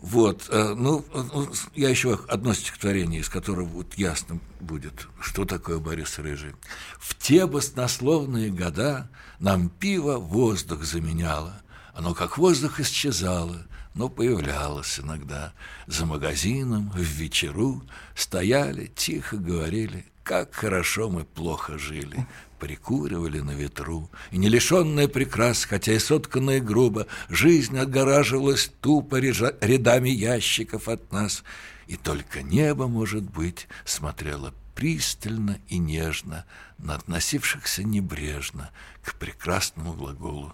Вот, 0.00 0.48
э, 0.48 0.74
ну, 0.76 1.04
э, 1.12 1.54
с- 1.54 1.68
я 1.74 1.90
еще 1.90 2.18
одно 2.28 2.54
стихотворение, 2.54 3.20
из 3.20 3.28
которого 3.28 3.66
вот 3.66 3.94
ясно 3.94 4.40
будет, 4.58 5.06
что 5.20 5.44
такое 5.44 5.78
Борис 5.78 6.18
Рыжий. 6.18 6.54
В 6.98 7.14
те 7.16 7.46
баснословные 7.46 8.50
года 8.50 9.10
нам 9.40 9.68
пиво 9.68 10.16
воздух 10.16 10.84
заменяло, 10.84 11.60
оно 11.92 12.14
как 12.14 12.38
воздух 12.38 12.80
исчезало, 12.80 13.66
но 13.94 14.08
появлялось 14.08 14.98
иногда. 15.00 15.52
За 15.86 16.06
магазином 16.06 16.90
в 16.92 16.98
вечеру 17.00 17.82
стояли, 18.14 18.86
тихо 18.86 19.36
говорили, 19.36 20.06
как 20.22 20.54
хорошо 20.54 21.08
мы 21.08 21.24
плохо 21.24 21.78
жили, 21.78 22.26
прикуривали 22.58 23.40
на 23.40 23.52
ветру. 23.52 24.10
И 24.30 24.38
не 24.38 24.48
лишенная 24.48 25.08
прекрас, 25.08 25.64
хотя 25.64 25.92
и 25.92 25.98
сотканная 25.98 26.60
грубо, 26.60 27.06
жизнь 27.28 27.78
отгораживалась 27.78 28.70
тупо 28.80 29.16
рядами 29.16 30.10
ящиков 30.10 30.88
от 30.88 31.10
нас. 31.12 31.42
И 31.86 31.96
только 31.96 32.42
небо, 32.42 32.86
может 32.86 33.24
быть, 33.24 33.66
смотрело 33.84 34.54
пристально 34.74 35.58
и 35.68 35.78
нежно 35.78 36.44
на 36.78 36.94
относившихся 36.94 37.82
небрежно 37.82 38.70
к 39.02 39.14
прекрасному 39.16 39.94
глаголу 39.94 40.52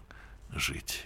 «жить». 0.54 1.04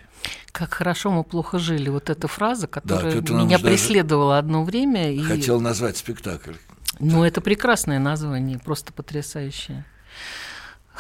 Как 0.52 0.74
хорошо 0.74 1.10
мы 1.10 1.24
плохо 1.24 1.58
жили. 1.58 1.88
Вот 1.88 2.10
эта 2.10 2.28
фраза, 2.28 2.66
которая 2.66 3.12
Петр 3.12 3.32
меня 3.32 3.58
преследовала 3.58 4.38
одно 4.38 4.64
время. 4.64 5.12
И... 5.12 5.22
Хотел 5.22 5.60
назвать 5.60 5.96
спектакль. 5.96 6.54
Ну, 7.00 7.24
это 7.24 7.40
прекрасное 7.40 7.98
название, 7.98 8.58
просто 8.58 8.92
потрясающее. 8.92 9.84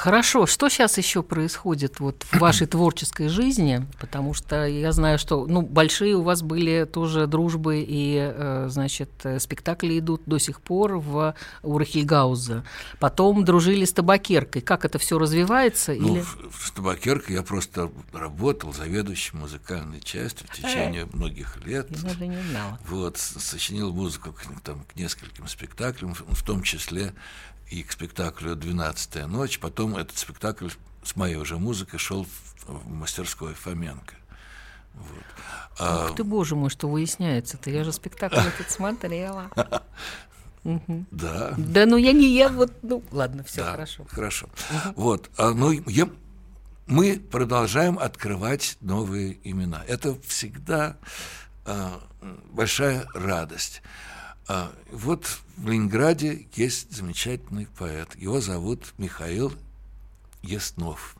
Хорошо, 0.00 0.46
что 0.46 0.70
сейчас 0.70 0.96
еще 0.96 1.22
происходит 1.22 2.00
вот 2.00 2.22
в 2.22 2.38
вашей 2.38 2.66
творческой 2.66 3.28
жизни? 3.28 3.86
Потому 4.00 4.32
что 4.32 4.64
я 4.64 4.92
знаю, 4.92 5.18
что 5.18 5.44
ну, 5.44 5.60
большие 5.60 6.16
у 6.16 6.22
вас 6.22 6.40
были 6.40 6.88
тоже 6.90 7.26
дружбы, 7.26 7.84
и, 7.86 8.16
э, 8.18 8.68
значит, 8.70 9.10
э, 9.24 9.38
спектакли 9.38 9.98
идут 9.98 10.22
до 10.24 10.38
сих 10.38 10.62
пор 10.62 10.96
в, 10.96 11.34
у 11.62 11.76
Рахильгауза. 11.76 12.64
Потом 12.98 13.44
дружили 13.44 13.84
с 13.84 13.92
табакеркой. 13.92 14.62
Как 14.62 14.86
это 14.86 14.98
все 14.98 15.18
развивается? 15.18 15.92
Ну, 15.92 16.14
или... 16.14 16.20
в, 16.22 16.48
в 16.50 16.70
Табакерке 16.70 17.34
я 17.34 17.42
просто 17.42 17.90
работал 18.14 18.72
заведующим 18.72 19.40
музыкальной 19.40 20.00
частью 20.00 20.46
в 20.48 20.56
течение 20.56 21.08
многих 21.12 21.58
лет. 21.66 21.88
Я 21.90 22.08
даже 22.08 22.26
не 22.26 22.40
знала. 22.50 22.78
Вот, 22.88 23.18
с- 23.18 23.38
сочинил 23.38 23.92
музыку 23.92 24.32
к, 24.32 24.60
там, 24.62 24.82
к 24.84 24.96
нескольким 24.96 25.46
спектаклям, 25.46 26.14
в 26.14 26.42
том 26.42 26.62
числе 26.62 27.12
и 27.70 27.82
к 27.82 27.92
спектаклю 27.92 28.56
«Двенадцатая 28.56 29.26
ночь». 29.26 29.58
Потом 29.58 29.96
этот 29.96 30.18
спектакль 30.18 30.68
с 31.02 31.16
моей 31.16 31.36
уже 31.36 31.56
музыкой 31.56 31.98
шел 31.98 32.26
в, 32.66 32.88
мастерской 32.88 33.54
Фоменко. 33.54 34.14
Вот. 34.94 35.24
А, 35.78 36.06
Ух 36.10 36.16
ты, 36.16 36.24
боже 36.24 36.56
мой, 36.56 36.68
что 36.68 36.88
выясняется-то? 36.88 37.70
Я 37.70 37.84
же 37.84 37.92
спектакль 37.92 38.36
этот 38.40 38.70
смотрела. 38.70 39.50
Да. 40.64 41.54
Да, 41.56 41.86
ну 41.86 41.96
я 41.96 42.12
не 42.12 42.28
я, 42.34 42.48
вот, 42.50 42.72
ну 42.82 43.02
ладно, 43.12 43.44
все 43.44 43.62
Да, 43.62 43.72
хорошо. 43.72 44.04
Хорошо. 44.10 44.48
Вот, 44.94 45.30
а, 45.38 45.52
ну, 45.52 45.70
я- 45.86 46.10
мы 46.86 47.18
продолжаем 47.18 47.98
открывать 47.98 48.76
новые 48.80 49.38
имена. 49.48 49.82
Это 49.86 50.20
всегда 50.22 50.96
а, 51.64 52.00
большая 52.50 53.06
радость. 53.14 53.80
А, 54.52 54.72
вот 54.90 55.38
в 55.58 55.68
Ленинграде 55.68 56.48
есть 56.56 56.92
замечательный 56.92 57.68
поэт. 57.78 58.16
Его 58.16 58.40
зовут 58.40 58.94
Михаил 58.98 59.52
Яснов. 60.42 61.14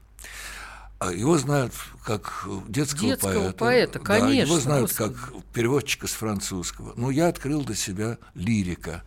А 0.98 1.12
Его 1.12 1.38
знают 1.38 1.72
как 2.04 2.44
детского, 2.66 3.10
Детского 3.10 3.32
поэта. 3.32 3.52
поэта, 3.56 3.98
Да, 4.00 4.04
конечно, 4.04 4.50
его 4.50 4.58
знают 4.60 4.88
господи. 4.90 5.14
как 5.14 5.32
переводчика 5.52 6.08
с 6.08 6.10
французского. 6.10 6.92
Но 6.96 7.12
я 7.12 7.28
открыл 7.28 7.62
для 7.64 7.76
себя 7.76 8.18
лирика 8.34 9.04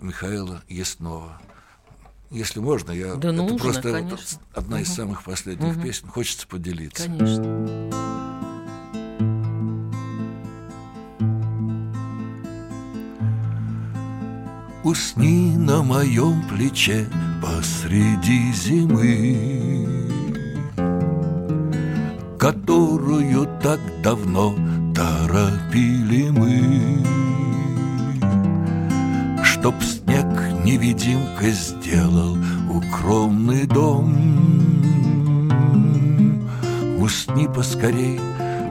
Михаила 0.00 0.64
Яснова. 0.68 1.40
Если 2.32 2.58
можно, 2.58 2.90
я 2.90 3.14
Да 3.14 3.28
это 3.28 3.32
нужно, 3.32 3.58
просто 3.58 3.82
конечно. 3.92 4.40
одна 4.52 4.80
из 4.80 4.92
самых 4.92 5.22
последних 5.22 5.80
песен. 5.80 6.08
Хочется 6.08 6.48
поделиться. 6.48 7.04
Конечно. 7.04 8.49
Усни 14.90 15.56
на 15.56 15.84
моем 15.84 16.42
плече 16.48 17.06
посреди 17.40 18.52
зимы, 18.52 19.86
Которую 22.36 23.46
так 23.62 23.78
давно 24.02 24.52
торопили 24.92 26.30
мы, 26.30 27.04
Чтоб 29.44 29.80
снег 29.80 30.26
невидимка 30.64 31.50
сделал 31.50 32.36
укромный 32.68 33.66
дом. 33.66 34.12
Усни 36.98 37.46
поскорей, 37.46 38.18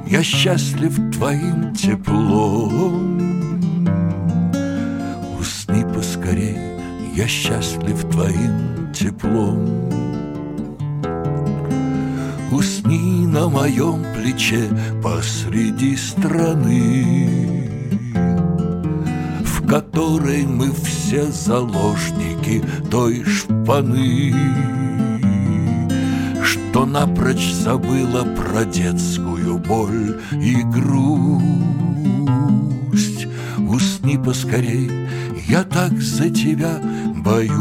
я 0.06 0.22
счастлив 0.22 1.00
твоим 1.14 1.74
теплом. 1.74 3.29
Я 7.20 7.28
счастлив 7.28 8.04
твоим 8.12 8.94
теплом. 8.94 9.90
Усни 12.50 13.28
на 13.28 13.50
моем 13.50 14.06
плече 14.16 14.70
посреди 15.04 15.98
страны, 15.98 17.70
В 19.44 19.68
которой 19.68 20.46
мы 20.46 20.72
все 20.72 21.26
заложники 21.26 22.64
той 22.90 23.26
шпаны, 23.26 24.34
Что 26.42 26.86
напрочь 26.86 27.52
забыла 27.52 28.24
про 28.24 28.64
детскую 28.64 29.58
боль 29.58 30.22
и 30.32 30.64
грусть. 30.64 31.50
Усни 33.58 34.18
поскорей, 34.18 34.90
я 35.50 35.64
так 35.64 36.00
за 36.00 36.30
тебя 36.30 36.80
боюсь. 37.24 37.56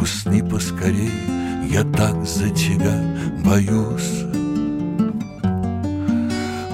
Усни 0.00 0.42
поскорей, 0.42 1.10
я 1.70 1.84
так 1.84 2.24
за 2.26 2.50
тебя 2.50 3.00
боюсь. 3.44 4.24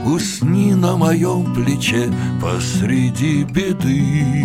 Усни 0.07 0.75
на 0.75 0.97
моем 0.97 1.55
плече 1.55 2.11
посреди 2.41 3.45
беды, 3.45 4.45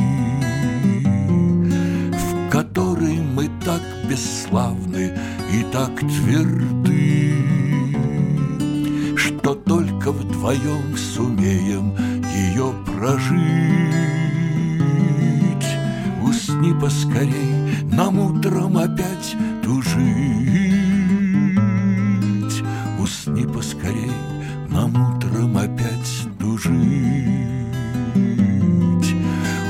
В 2.11 2.49
которой 2.49 3.19
мы 3.19 3.49
так 3.63 3.81
бесславны 4.09 5.17
и 5.53 5.63
так 5.71 5.99
тверды, 5.99 7.35
Что 9.15 9.55
только 9.55 10.11
вдвоем 10.11 10.97
сумеем 10.97 11.95
ее 12.35 12.73
прожить. 12.85 14.32
Усни 16.21 16.73
поскорей, 16.73 17.55
нам 17.91 18.19
утром 18.19 18.77
опять 18.77 19.35
тужить. 19.63 19.93
Усни 22.99 23.45
поскорей, 23.45 24.11
нам 24.69 24.89
утром 24.95 25.57
опять 25.57 26.27
тужить. 26.39 26.73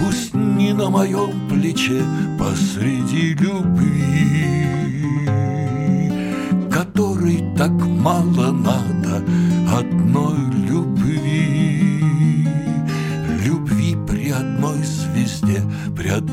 Усни 0.07 0.73
на 0.73 0.89
моем 0.89 1.47
плече 1.49 2.03
посреди 2.39 3.33
любви, 3.33 5.23
Которой 6.71 7.43
так 7.57 7.71
мало 7.71 8.51
надо 8.51 9.23
одной 9.71 10.37
любви. 10.67 11.52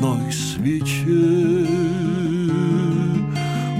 Одной 0.00 0.32
свече. 0.32 1.66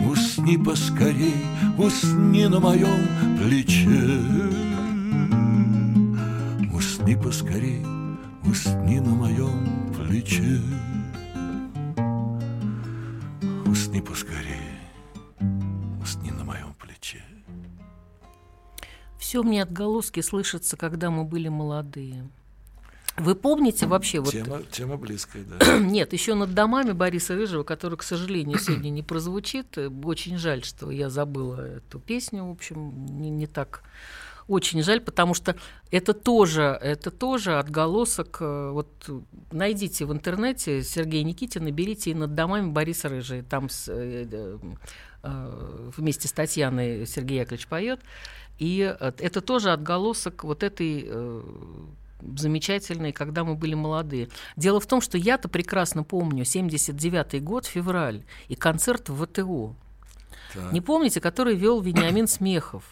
Усни 0.06 0.56
поскорей, 0.56 1.34
усни 1.78 2.46
на 2.46 2.60
моем 2.60 3.06
плече. 3.38 4.20
Усни 6.74 7.14
поскорей, 7.16 7.82
усни 8.44 9.00
на 9.00 9.14
моем 9.14 9.92
плече. 9.94 10.60
Усни 13.66 14.00
поскорей, 14.00 14.78
усни 16.02 16.30
на 16.30 16.44
моем 16.44 16.74
плече. 16.74 17.22
Все 19.18 19.42
мне 19.42 19.62
отголоски 19.62 20.20
слышатся, 20.20 20.76
когда 20.76 21.10
мы 21.10 21.24
были 21.24 21.48
молодые. 21.48 22.28
Вы 23.20 23.34
помните 23.34 23.86
вообще 23.86 24.20
вот 24.20 24.30
Тема, 24.70 24.96
близкая, 24.96 25.44
да. 25.44 25.78
Нет, 25.78 26.12
еще 26.12 26.34
над 26.34 26.54
домами 26.54 26.92
Бориса 26.92 27.34
Рыжего, 27.34 27.62
который, 27.62 27.96
к 27.96 28.02
сожалению, 28.02 28.58
сегодня 28.60 28.90
не 28.90 29.02
прозвучит. 29.02 29.76
Очень 30.04 30.38
жаль, 30.38 30.64
что 30.64 30.90
я 30.90 31.10
забыла 31.10 31.60
эту 31.76 31.98
песню. 32.00 32.46
В 32.46 32.50
общем, 32.50 33.20
не, 33.20 33.30
не 33.30 33.46
так. 33.46 33.82
Очень 34.48 34.82
жаль, 34.82 35.00
потому 35.00 35.34
что 35.34 35.54
это 35.92 36.12
тоже, 36.12 36.76
это 36.82 37.10
тоже 37.12 37.58
отголосок. 37.58 38.38
э, 38.40 38.70
Вот 38.72 38.88
найдите 39.52 40.06
в 40.06 40.12
интернете 40.12 40.82
Сергея 40.82 41.22
Никитина, 41.22 41.66
наберите 41.66 42.10
и 42.10 42.14
над 42.14 42.34
домами 42.34 42.70
Бориса 42.70 43.08
Рыжий. 43.08 43.42
Там 43.42 43.68
с, 43.68 43.86
э, 43.88 44.26
э, 44.28 44.58
э, 45.22 45.90
вместе 45.96 46.26
с 46.26 46.32
Татьяной 46.32 47.06
Сергей 47.06 47.38
Яковлевич 47.38 47.68
поет. 47.68 48.00
И 48.58 48.80
э, 48.98 49.12
это 49.18 49.40
тоже 49.40 49.70
отголосок 49.70 50.42
вот 50.42 50.64
этой 50.64 51.04
э, 51.06 51.42
замечательной, 52.36 53.12
когда 53.12 53.44
мы 53.44 53.54
были 53.54 53.74
молодые. 53.74 54.28
Дело 54.56 54.80
в 54.80 54.86
том, 54.86 55.00
что 55.00 55.18
я-то 55.18 55.48
прекрасно 55.48 56.02
помню 56.02 56.44
79-й 56.44 57.40
год, 57.40 57.66
февраль, 57.66 58.24
и 58.48 58.54
концерт 58.54 59.08
в 59.08 59.24
ВТО. 59.26 59.74
Так. 60.54 60.72
Не 60.72 60.80
помните, 60.80 61.20
который 61.20 61.54
вел 61.54 61.80
Вениамин 61.80 62.26
Смехов? 62.26 62.84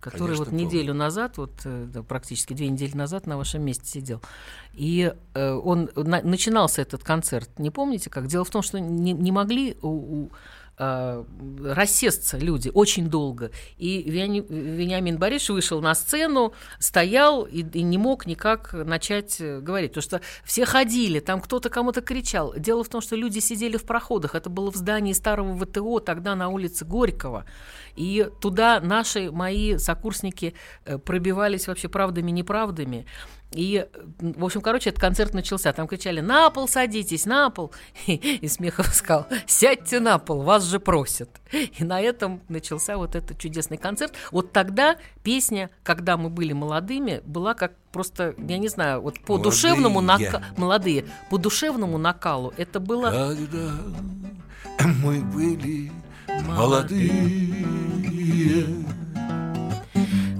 Который 0.00 0.36
Конечно, 0.36 0.44
вот 0.44 0.52
неделю 0.52 0.94
назад, 0.94 1.38
вот 1.38 1.52
э, 1.64 1.86
да, 1.92 2.04
практически 2.04 2.52
две 2.52 2.68
недели 2.68 2.96
назад 2.96 3.26
на 3.26 3.36
вашем 3.36 3.64
месте 3.64 3.84
сидел. 3.84 4.22
И 4.72 5.12
э, 5.34 5.52
он 5.52 5.90
на- 5.96 6.22
начинался 6.22 6.82
этот 6.82 7.02
концерт. 7.02 7.50
Не 7.58 7.70
помните 7.70 8.08
как? 8.08 8.28
Дело 8.28 8.44
в 8.44 8.50
том, 8.50 8.62
что 8.62 8.78
не, 8.78 9.12
не 9.12 9.32
могли 9.32 9.76
у- 9.82 9.88
у, 9.88 10.30
а, 10.80 11.24
рассесться 11.64 12.38
люди 12.38 12.70
очень 12.72 13.08
долго. 13.08 13.50
И 13.78 14.02
Вени- 14.08 14.46
Вениамин 14.48 15.18
Борисович 15.18 15.50
вышел 15.50 15.80
на 15.80 15.94
сцену, 15.94 16.52
стоял 16.78 17.42
и, 17.44 17.62
и 17.62 17.82
не 17.82 17.98
мог 17.98 18.26
никак 18.26 18.72
начать 18.72 19.40
э, 19.40 19.60
говорить. 19.60 19.90
Потому 19.90 20.02
что 20.02 20.20
все 20.44 20.64
ходили, 20.64 21.18
там 21.18 21.40
кто-то 21.40 21.68
кому-то 21.68 22.00
кричал. 22.00 22.54
Дело 22.56 22.84
в 22.84 22.88
том, 22.88 23.00
что 23.00 23.16
люди 23.16 23.40
сидели 23.40 23.76
в 23.76 23.84
проходах. 23.84 24.36
Это 24.36 24.50
было 24.50 24.70
в 24.70 24.76
здании 24.76 25.12
старого 25.14 25.58
ВТО, 25.58 25.98
тогда 25.98 26.36
на 26.36 26.48
улице 26.48 26.84
Горького. 26.84 27.44
И 27.96 28.30
туда 28.40 28.80
наши, 28.80 29.32
мои 29.32 29.78
сокурсники 29.78 30.54
э, 30.84 30.98
пробивались 30.98 31.66
вообще 31.66 31.88
правдами-неправдами. 31.88 33.06
И, 33.52 33.86
в 34.20 34.44
общем, 34.44 34.60
короче, 34.60 34.90
этот 34.90 35.00
концерт 35.00 35.32
начался. 35.32 35.72
Там 35.72 35.88
кричали 35.88 36.20
«На 36.20 36.50
пол 36.50 36.68
садитесь, 36.68 37.24
на 37.24 37.48
пол!» 37.50 37.72
И, 38.06 38.14
и 38.14 38.48
Смехов 38.48 38.94
сказал 38.94 39.26
«Сядьте 39.46 40.00
на 40.00 40.18
пол, 40.18 40.42
вас 40.42 40.64
же 40.64 40.78
просят!» 40.80 41.30
И 41.78 41.84
на 41.84 42.00
этом 42.00 42.42
начался 42.48 42.98
вот 42.98 43.14
этот 43.14 43.38
чудесный 43.38 43.78
концерт. 43.78 44.12
Вот 44.32 44.52
тогда 44.52 44.98
песня 45.22 45.70
«Когда 45.82 46.16
мы 46.16 46.28
были 46.28 46.52
молодыми» 46.52 47.22
была 47.24 47.54
как 47.54 47.72
просто, 47.90 48.34
я 48.38 48.58
не 48.58 48.68
знаю, 48.68 49.00
вот 49.00 49.18
по 49.20 49.34
Молодые. 49.34 49.50
душевному 49.50 50.00
накалу, 50.02 50.44
молодые, 50.56 51.04
по 51.30 51.38
душевному 51.38 51.96
накалу 51.96 52.52
это 52.58 52.80
было 52.80 53.10
Когда 53.10 53.72
мы 55.02 55.20
были 55.20 55.90
молодые, 56.46 57.66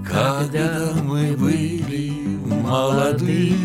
когда 0.07 0.93
мы 1.03 1.37
были 1.37 2.08
молодые, 2.69 3.65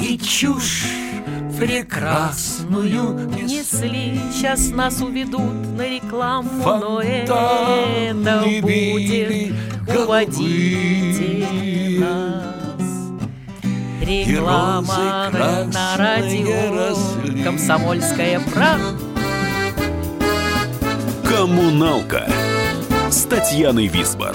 И 0.00 0.18
чушь 0.18 0.86
прекрасную 1.58 3.28
Несли, 3.42 4.20
сейчас 4.32 4.70
нас 4.70 5.00
уведут 5.00 5.52
на 5.76 5.86
рекламу, 5.88 6.50
но 6.64 7.00
это 7.00 8.42
будет 8.62 9.54
уводите 9.88 11.46
нас. 12.00 12.82
Реклама 14.00 15.30
на 15.72 15.96
радио, 15.96 16.74
росли. 16.74 17.42
комсомольская 17.42 18.40
правда. 18.52 18.98
Коммуналка 21.28 22.28
с 23.10 23.22
Татьяной 23.24 23.86
Висбор. 23.86 24.34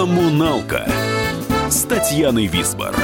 Коммуналка 0.00 0.90
с 1.68 1.82
Татьяной 1.82 2.46
Висбор. 2.46 2.96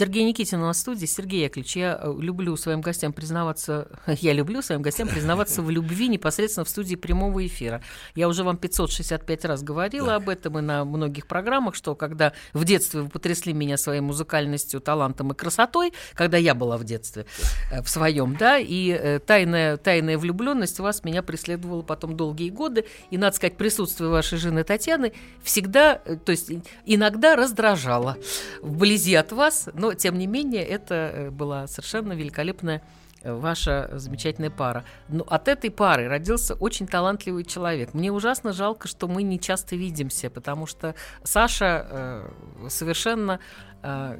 Сергей 0.00 0.24
Никитин 0.24 0.62
у 0.62 0.64
нас 0.64 0.78
в 0.78 0.80
студии. 0.80 1.04
Сергей 1.04 1.44
Яковлевич, 1.44 1.76
я 1.76 2.00
э, 2.00 2.14
люблю 2.20 2.56
своим 2.56 2.80
гостям 2.80 3.12
признаваться, 3.12 3.86
я 4.06 4.32
люблю 4.32 4.62
своим 4.62 4.80
гостям 4.80 5.06
признаваться 5.08 5.60
в 5.60 5.68
любви 5.68 6.08
непосредственно 6.08 6.64
в 6.64 6.70
студии 6.70 6.94
прямого 6.94 7.46
эфира. 7.46 7.82
Я 8.14 8.28
уже 8.28 8.42
вам 8.42 8.56
565 8.56 9.44
раз 9.44 9.62
говорила 9.62 10.14
об 10.14 10.30
этом 10.30 10.58
и 10.58 10.62
на 10.62 10.86
многих 10.86 11.26
программах, 11.26 11.74
что 11.74 11.94
когда 11.94 12.32
в 12.54 12.64
детстве 12.64 13.02
вы 13.02 13.10
потрясли 13.10 13.52
меня 13.52 13.76
своей 13.76 14.00
музыкальностью, 14.00 14.80
талантом 14.80 15.32
и 15.32 15.34
красотой, 15.34 15.92
когда 16.14 16.38
я 16.38 16.54
была 16.54 16.78
в 16.78 16.84
детстве 16.84 17.26
э, 17.70 17.82
в 17.82 17.90
своем, 17.90 18.36
да, 18.36 18.58
и 18.58 18.88
э, 18.88 19.18
тайная, 19.18 19.76
тайная 19.76 20.16
влюбленность 20.16 20.80
у 20.80 20.82
вас 20.82 21.04
меня 21.04 21.22
преследовала 21.22 21.82
потом 21.82 22.16
долгие 22.16 22.48
годы, 22.48 22.86
и, 23.10 23.18
надо 23.18 23.36
сказать, 23.36 23.58
присутствие 23.58 24.08
вашей 24.08 24.38
жены 24.38 24.64
Татьяны 24.64 25.12
всегда, 25.42 25.96
то 25.96 26.32
есть 26.32 26.50
иногда 26.86 27.36
раздражало 27.36 28.16
вблизи 28.62 29.14
от 29.14 29.32
вас, 29.32 29.68
но, 29.74 29.89
тем 29.94 30.18
не 30.18 30.26
менее, 30.26 30.64
это 30.64 30.94
э, 30.94 31.30
была 31.30 31.66
совершенно 31.66 32.12
великолепная 32.12 32.82
э, 33.22 33.32
ваша 33.32 33.90
замечательная 33.94 34.50
пара. 34.50 34.84
Но 35.08 35.24
от 35.28 35.48
этой 35.48 35.70
пары 35.70 36.08
родился 36.08 36.54
очень 36.54 36.86
талантливый 36.86 37.44
человек. 37.44 37.94
Мне 37.94 38.12
ужасно 38.12 38.52
жалко, 38.52 38.88
что 38.88 39.08
мы 39.08 39.22
не 39.22 39.38
часто 39.38 39.76
видимся, 39.76 40.30
потому 40.30 40.66
что 40.66 40.94
Саша 41.22 41.86
э, 41.88 42.68
совершенно, 42.68 43.40
э, 43.82 44.18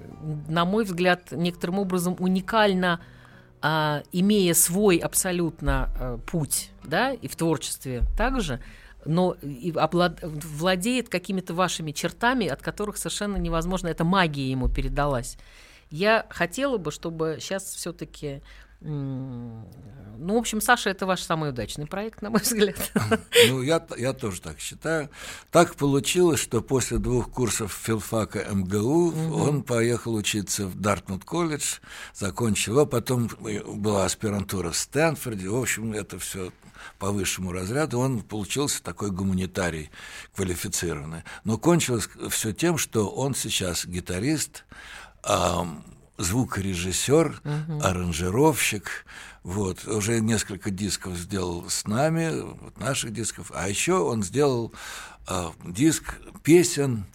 на 0.49 0.65
мой 0.65 0.85
взгляд, 0.85 1.33
некоторым 1.33 1.79
образом 1.79 2.17
уникально 2.19 3.01
а, 3.63 4.03
имея 4.11 4.55
свой 4.55 4.97
абсолютно 4.97 5.91
э, 5.99 6.19
путь, 6.27 6.71
да, 6.83 7.13
и 7.13 7.29
в 7.29 7.37
творчестве 7.37 8.03
также, 8.17 8.59
но 9.05 9.37
и 9.43 9.73
облад... 9.77 10.19
владеет 10.23 11.09
какими-то 11.09 11.55
вашими 11.55 11.93
чертами, 11.93 12.47
от 12.47 12.63
которых 12.63 12.97
совершенно 12.97 13.37
невозможно, 13.37 13.89
эта 13.89 14.05
магия 14.05 14.51
ему 14.51 14.69
передалась. 14.69 15.37
Я 15.91 16.27
хотела 16.31 16.79
бы, 16.79 16.93
чтобы 16.93 17.39
сейчас 17.41 17.65
все-таки 17.65 18.43
ну, 18.83 20.35
в 20.35 20.37
общем, 20.37 20.63
Саша, 20.63 20.89
это 20.89 21.05
ваш 21.05 21.21
самый 21.21 21.51
удачный 21.51 21.87
проект, 21.87 22.23
на 22.23 22.31
мой 22.31 22.41
взгляд. 22.41 22.77
Ну, 23.49 23.63
я, 23.63 23.85
я 23.97 24.13
тоже 24.13 24.41
так 24.41 24.59
считаю. 24.59 25.11
Так 25.51 25.75
получилось, 25.75 26.41
что 26.41 26.63
после 26.63 26.99
двух 26.99 27.31
курсов 27.31 27.73
филфака 27.73 28.47
МГУ 28.51 29.09
угу. 29.09 29.37
он 29.37 29.63
поехал 29.63 30.15
учиться 30.15 30.67
в 30.67 30.79
Дартмут 30.81 31.25
колледж, 31.25 31.79
закончил 32.15 32.75
его, 32.75 32.87
потом 32.87 33.29
была 33.39 34.05
аспирантура 34.05 34.71
в 34.71 34.77
Стэнфорде. 34.77 35.49
В 35.49 35.57
общем, 35.57 35.93
это 35.93 36.19
все 36.19 36.51
по 36.99 37.11
высшему 37.11 37.53
разряду, 37.53 37.99
он 37.99 38.21
получился 38.21 38.83
такой 38.83 39.11
гуманитарий 39.11 39.91
квалифицированный. 40.35 41.25
Но 41.45 41.59
кончилось 41.59 42.09
все 42.31 42.53
тем, 42.53 42.79
что 42.79 43.09
он 43.09 43.35
сейчас 43.35 43.87
гитарист, 43.87 44.65
звукорежиссер, 46.19 47.41
угу. 47.45 47.81
аранжировщик. 47.83 49.07
Вот, 49.43 49.87
уже 49.87 50.21
несколько 50.21 50.71
дисков 50.71 51.17
сделал 51.17 51.69
с 51.71 51.87
нами, 51.87 52.43
вот 52.61 52.79
наших 52.79 53.13
дисков. 53.13 53.51
А 53.55 53.69
еще 53.69 53.95
он 53.95 54.23
сделал 54.23 54.73
э, 55.29 55.51
диск 55.65 56.17
песен 56.43 57.07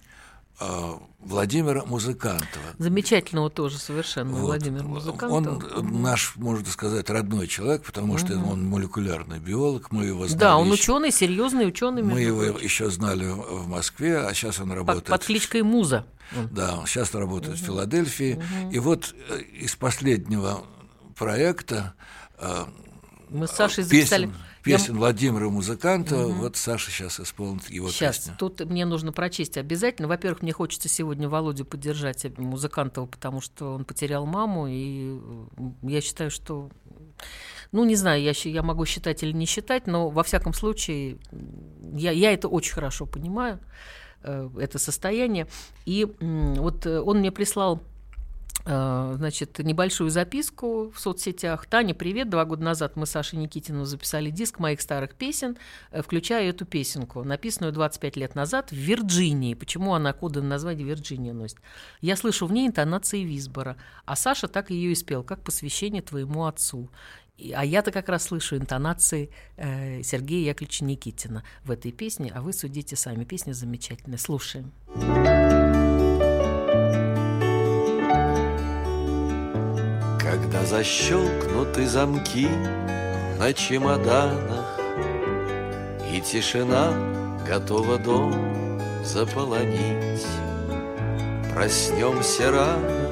Владимира 1.18 1.84
Музыкантова. 1.84 2.64
Замечательного 2.78 3.50
тоже 3.50 3.78
совершенно 3.78 4.30
вот. 4.30 4.42
Владимир 4.42 4.84
Музыкантов. 4.84 5.76
Он 5.76 6.02
наш, 6.02 6.36
можно 6.36 6.66
сказать, 6.70 7.10
родной 7.10 7.46
человек, 7.46 7.82
потому 7.84 8.14
угу. 8.14 8.18
что 8.18 8.38
он 8.38 8.64
молекулярный 8.64 9.38
биолог, 9.38 9.90
мы 9.92 10.04
его 10.04 10.26
знали. 10.26 10.40
Да, 10.40 10.56
он 10.56 10.70
ученый, 10.70 11.10
серьезный 11.10 11.68
ученый. 11.68 12.02
Мы 12.02 12.20
его 12.20 12.42
еще 12.44 12.90
знали 12.90 13.26
в 13.26 13.68
Москве, 13.68 14.18
а 14.18 14.32
сейчас 14.34 14.60
он 14.60 14.72
работает. 14.72 15.04
Под, 15.06 15.20
под 15.20 15.26
кличкой 15.26 15.62
Муза. 15.62 16.06
Да, 16.50 16.78
он 16.78 16.86
сейчас 16.86 17.14
работает 17.14 17.56
угу. 17.56 17.62
в 17.62 17.66
Филадельфии. 17.66 18.34
Угу. 18.34 18.70
И 18.72 18.78
вот 18.78 19.14
э, 19.28 19.40
из 19.40 19.76
последнего 19.76 20.64
проекта 21.16 21.94
э, 22.38 22.64
мы 23.28 23.46
с 23.46 23.50
Сашей 23.50 23.84
записали... 23.84 24.26
Песен, 24.26 24.36
песен 24.66 24.94
Я... 24.94 24.98
Владимира 24.98 25.48
Музыканта, 25.48 26.26
угу. 26.26 26.32
вот 26.34 26.56
Саша 26.56 26.90
сейчас 26.90 27.20
исполнит 27.20 27.70
его 27.70 27.88
сейчас, 27.88 28.18
песню. 28.18 28.34
тут 28.38 28.60
мне 28.64 28.84
нужно 28.84 29.12
прочесть 29.12 29.56
обязательно. 29.56 30.08
Во-первых, 30.08 30.42
мне 30.42 30.52
хочется 30.52 30.88
сегодня 30.88 31.28
Володю 31.28 31.64
поддержать 31.64 32.24
э, 32.24 32.32
Музыкантова, 32.36 33.06
потому 33.06 33.40
что 33.40 33.74
он 33.74 33.84
потерял 33.84 34.26
маму, 34.26 34.66
и 34.68 35.18
я 35.82 36.00
считаю, 36.00 36.30
что... 36.30 36.70
Ну, 37.72 37.84
не 37.84 37.96
знаю, 37.96 38.22
я, 38.22 38.32
я 38.44 38.62
могу 38.62 38.84
считать 38.84 39.22
или 39.22 39.32
не 39.32 39.46
считать, 39.46 39.86
но 39.86 40.08
во 40.08 40.22
всяком 40.22 40.52
случае 40.52 41.18
я, 41.92 42.10
я 42.10 42.32
это 42.32 42.48
очень 42.48 42.74
хорошо 42.74 43.06
понимаю. 43.06 43.60
Э, 44.22 44.50
это 44.58 44.78
состояние. 44.78 45.46
И 45.84 46.06
вот 46.20 46.86
э, 46.86 47.00
он 47.00 47.18
мне 47.18 47.30
прислал 47.30 47.82
значит, 48.66 49.58
небольшую 49.60 50.10
записку 50.10 50.90
в 50.90 50.98
соцсетях. 50.98 51.66
Таня, 51.66 51.94
привет. 51.94 52.28
Два 52.28 52.44
года 52.44 52.64
назад 52.64 52.96
мы 52.96 53.06
с 53.06 53.10
Сашей 53.10 53.38
Никитиным 53.38 53.84
записали 53.84 54.30
диск 54.30 54.58
моих 54.58 54.80
старых 54.80 55.14
песен, 55.14 55.56
включая 55.92 56.50
эту 56.50 56.66
песенку, 56.66 57.22
написанную 57.22 57.72
25 57.72 58.16
лет 58.16 58.34
назад 58.34 58.70
в 58.70 58.74
Вирджинии. 58.74 59.54
Почему 59.54 59.94
она 59.94 60.12
кодовое 60.12 60.48
название 60.48 60.86
Вирджиния 60.86 61.32
носит? 61.32 61.58
Я 62.00 62.16
слышу 62.16 62.46
в 62.46 62.52
ней 62.52 62.66
интонации 62.66 63.22
Висбора, 63.22 63.76
а 64.04 64.16
Саша 64.16 64.48
так 64.48 64.70
ее 64.70 64.92
и 64.92 64.94
спел, 64.96 65.22
как 65.22 65.42
посвящение 65.42 66.02
твоему 66.02 66.46
отцу. 66.46 66.90
А 67.54 67.64
я-то 67.64 67.92
как 67.92 68.08
раз 68.08 68.24
слышу 68.24 68.56
интонации 68.56 69.30
э, 69.56 70.02
Сергея 70.02 70.48
Яковлевича 70.48 70.84
Никитина 70.84 71.44
в 71.64 71.70
этой 71.70 71.92
песне, 71.92 72.32
а 72.34 72.40
вы 72.40 72.52
судите 72.52 72.96
сами. 72.96 73.24
Песня 73.24 73.52
замечательная. 73.52 74.18
Слушаем. 74.18 74.72
Когда 80.36 80.66
защелкнуты 80.66 81.86
замки 81.86 82.46
на 83.38 83.54
чемоданах 83.54 84.78
И 86.12 86.20
тишина 86.20 86.92
готова 87.48 87.96
дом 87.96 88.34
заполонить. 89.02 90.26
Проснемся 91.54 92.50
рано, 92.50 93.08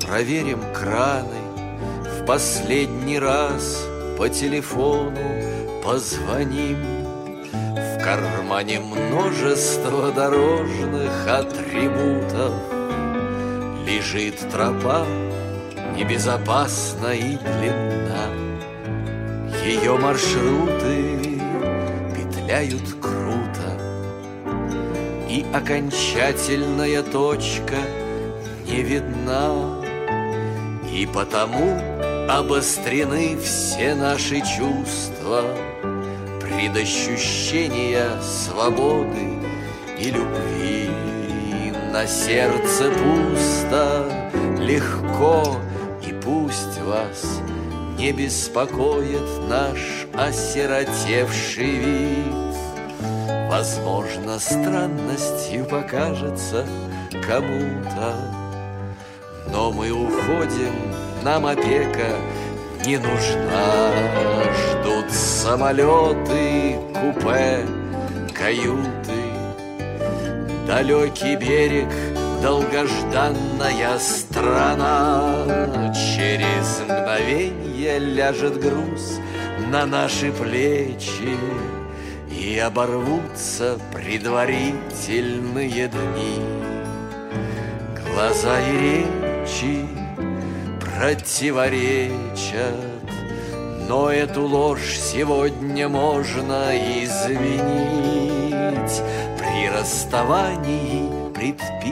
проверим 0.00 0.62
краны 0.72 1.42
в 2.02 2.24
последний 2.24 3.18
раз 3.18 3.84
по 4.16 4.30
телефону 4.30 5.18
позвоним. 5.84 6.78
В 7.52 8.02
кармане 8.02 8.80
множество 8.80 10.12
дорожных 10.12 11.28
атрибутов 11.28 12.54
Лежит 13.86 14.38
тропа 14.50 15.04
небезопасна 15.96 17.14
и 17.14 17.36
длинна 17.36 18.28
Ее 19.64 19.96
маршруты 19.96 21.40
петляют 22.14 22.88
круто 23.00 23.78
И 25.28 25.44
окончательная 25.52 27.02
точка 27.02 27.76
не 28.66 28.82
видна 28.82 29.82
И 30.92 31.06
потому 31.06 31.78
обострены 32.28 33.36
все 33.38 33.94
наши 33.94 34.40
чувства 34.40 35.44
предощущения 36.40 38.20
свободы 38.22 39.38
и 39.98 40.10
любви. 40.10 40.90
На 41.92 42.06
сердце 42.06 42.90
пусто, 42.90 44.30
легко, 44.58 45.56
вас 46.92 47.40
не 47.96 48.12
беспокоит 48.12 49.48
наш 49.48 50.06
осиротевший 50.14 51.78
вид. 51.78 52.56
Возможно, 53.48 54.38
странностью 54.38 55.64
покажется 55.64 56.66
кому-то, 57.26 58.14
но 59.50 59.72
мы 59.72 59.90
уходим, 59.90 60.74
нам 61.22 61.46
опека 61.46 62.12
не 62.84 62.98
нужна. 62.98 63.92
Ждут 64.54 65.10
самолеты, 65.10 66.78
купе, 66.92 67.64
каюты, 68.34 69.22
Далекий 70.66 71.36
берег, 71.36 71.88
долгожданная 72.42 73.98
страна. 73.98 75.92
Через 75.94 76.80
мгновенье 76.80 77.98
ляжет 78.00 78.60
груз 78.60 79.20
на 79.70 79.86
наши 79.86 80.32
плечи, 80.32 81.38
И 82.28 82.58
оборвутся 82.58 83.78
предварительные 83.94 85.88
дни. 85.88 86.42
Глаза 88.04 88.58
и 88.60 88.72
речи 88.78 89.86
противоречат, 90.80 92.10
но 93.88 94.10
эту 94.10 94.42
ложь 94.42 94.98
сегодня 94.98 95.88
можно 95.88 96.76
извинить. 97.04 97.82
При 99.38 99.68
расставании 99.68 101.22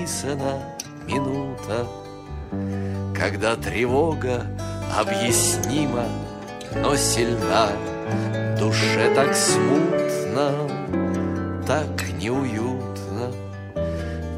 предписана 0.00 0.58
минута, 1.06 1.86
Когда 3.14 3.56
тревога 3.56 4.46
объяснима, 4.98 6.04
но 6.82 6.96
сильна, 6.96 7.70
Душе 8.58 9.12
так 9.14 9.34
смутно, 9.34 10.68
так 11.66 12.02
неуютно, 12.20 13.32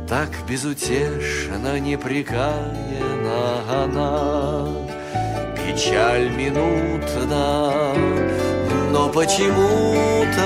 Так 0.09 0.31
безутешно, 0.48 1.79
непрекаяна 1.79 3.62
она. 3.85 4.66
Печаль 5.57 6.29
минутна, 6.31 7.72
но 8.90 9.09
почему-то 9.09 10.42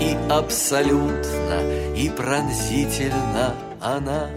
и 0.00 0.16
абсолютно, 0.30 1.94
и 1.96 2.08
пронзительно 2.10 3.54
она. 3.80 4.30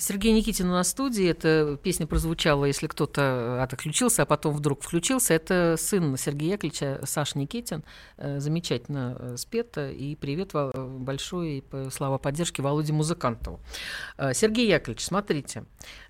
Сергей 0.00 0.32
Никитин 0.32 0.68
у 0.68 0.72
нас 0.72 0.88
в 0.88 0.90
студии. 0.90 1.28
Эта 1.28 1.78
песня 1.80 2.08
прозвучала, 2.08 2.64
если 2.64 2.88
кто-то 2.88 3.62
отключился, 3.62 4.22
а 4.22 4.26
потом 4.26 4.52
вдруг 4.52 4.82
включился. 4.82 5.32
Это 5.32 5.76
сын 5.78 6.16
Сергея 6.16 6.52
Яковлевича, 6.52 7.00
Саша 7.04 7.38
Никитин. 7.38 7.84
Э, 8.16 8.40
Замечательно 8.40 9.16
э, 9.18 9.36
спета. 9.36 9.90
И 9.90 10.16
привет 10.16 10.52
большой, 10.54 11.58
и 11.58 11.90
слова 11.90 12.18
поддержки 12.18 12.60
Володе 12.60 12.92
Музыкантову. 12.92 13.60
Э, 14.18 14.34
Сергей 14.34 14.68
Яковлевич, 14.68 15.04
смотрите. 15.04 15.64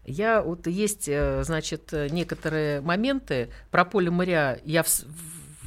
Я, 0.06 0.40
вот 0.40 0.66
есть, 0.66 1.10
значит, 1.42 1.92
некоторые 1.92 2.80
моменты 2.80 3.50
про 3.70 3.84
поле 3.84 4.10
моря. 4.10 4.58
Я 4.64 4.84
в, 4.84 4.88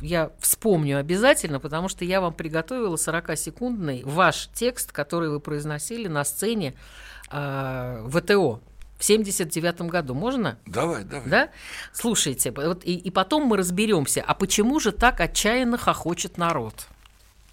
я 0.01 0.31
вспомню 0.39 0.97
обязательно, 0.97 1.59
потому 1.59 1.89
что 1.89 2.05
я 2.05 2.21
вам 2.21 2.33
приготовила 2.33 2.95
40-секундный 2.95 4.03
ваш 4.03 4.49
текст, 4.53 4.91
который 4.91 5.29
вы 5.29 5.39
произносили 5.39 6.07
на 6.07 6.23
сцене 6.23 6.75
э, 7.31 8.07
ВТО 8.09 8.61
в 8.97 9.03
79 9.03 9.81
году. 9.83 10.13
Можно? 10.13 10.57
Давай, 10.65 11.03
давай. 11.03 11.29
Да? 11.29 11.49
Слушайте, 11.93 12.51
вот 12.51 12.83
и, 12.83 12.95
и 12.95 13.09
потом 13.11 13.43
мы 13.43 13.57
разберемся, 13.57 14.23
а 14.25 14.33
почему 14.33 14.79
же 14.79 14.91
так 14.91 15.19
отчаянно 15.21 15.77
хохочет 15.77 16.37
народ? 16.37 16.87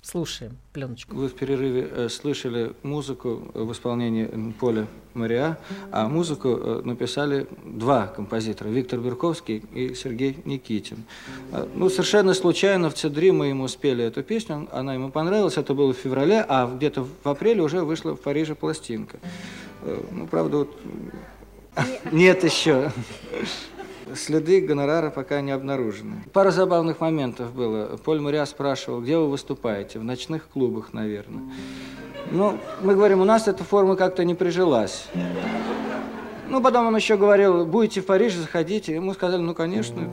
Слушаем 0.08 0.56
пленочку. 0.72 1.16
Вы 1.16 1.26
в 1.26 1.34
перерыве 1.34 1.88
э, 1.90 2.08
слышали 2.08 2.74
музыку 2.84 3.50
в 3.54 3.72
исполнении 3.72 4.52
Поля 4.52 4.86
Мариа, 5.14 5.58
а 5.90 6.06
музыку 6.06 6.50
э, 6.50 6.82
написали 6.84 7.48
два 7.64 8.06
композитора, 8.06 8.68
Виктор 8.68 9.00
Берковский 9.00 9.64
и 9.74 9.94
Сергей 9.94 10.38
Никитин. 10.44 10.98
Э, 11.50 11.66
ну, 11.74 11.90
совершенно 11.90 12.34
случайно 12.34 12.88
в 12.88 12.94
Цедри 12.94 13.32
мы 13.32 13.48
ему 13.48 13.66
спели 13.66 14.04
эту 14.04 14.22
песню, 14.22 14.68
она 14.70 14.94
ему 14.94 15.10
понравилась, 15.10 15.56
это 15.56 15.74
было 15.74 15.92
в 15.92 15.96
феврале, 15.96 16.46
а 16.48 16.72
где-то 16.72 17.04
в 17.24 17.28
апреле 17.28 17.62
уже 17.62 17.82
вышла 17.82 18.14
в 18.14 18.20
Париже 18.20 18.54
пластинка. 18.54 19.18
Э, 19.82 20.00
ну, 20.12 20.28
правда, 20.28 20.58
вот... 20.58 20.80
Нет, 21.74 22.02
Нет 22.12 22.44
еще. 22.44 22.92
Следы 24.14 24.60
гонорара 24.60 25.10
пока 25.10 25.40
не 25.40 25.50
обнаружены. 25.50 26.22
Пара 26.32 26.50
забавных 26.50 27.00
моментов 27.00 27.52
было. 27.52 27.96
Поль 27.96 28.20
Муря 28.20 28.46
спрашивал, 28.46 29.00
где 29.00 29.16
вы 29.16 29.28
выступаете? 29.28 29.98
В 29.98 30.04
ночных 30.04 30.48
клубах, 30.48 30.92
наверное. 30.92 31.42
Ну, 32.30 32.58
мы 32.82 32.94
говорим, 32.94 33.20
у 33.20 33.24
нас 33.24 33.48
эта 33.48 33.64
форма 33.64 33.96
как-то 33.96 34.24
не 34.24 34.34
прижилась. 34.34 35.08
Ну, 36.48 36.62
потом 36.62 36.86
он 36.86 36.96
еще 36.96 37.16
говорил, 37.16 37.66
будете 37.66 38.00
в 38.00 38.06
Париже, 38.06 38.40
заходите. 38.40 39.00
Мы 39.00 39.14
сказали, 39.14 39.42
ну, 39.42 39.54
конечно. 39.54 40.08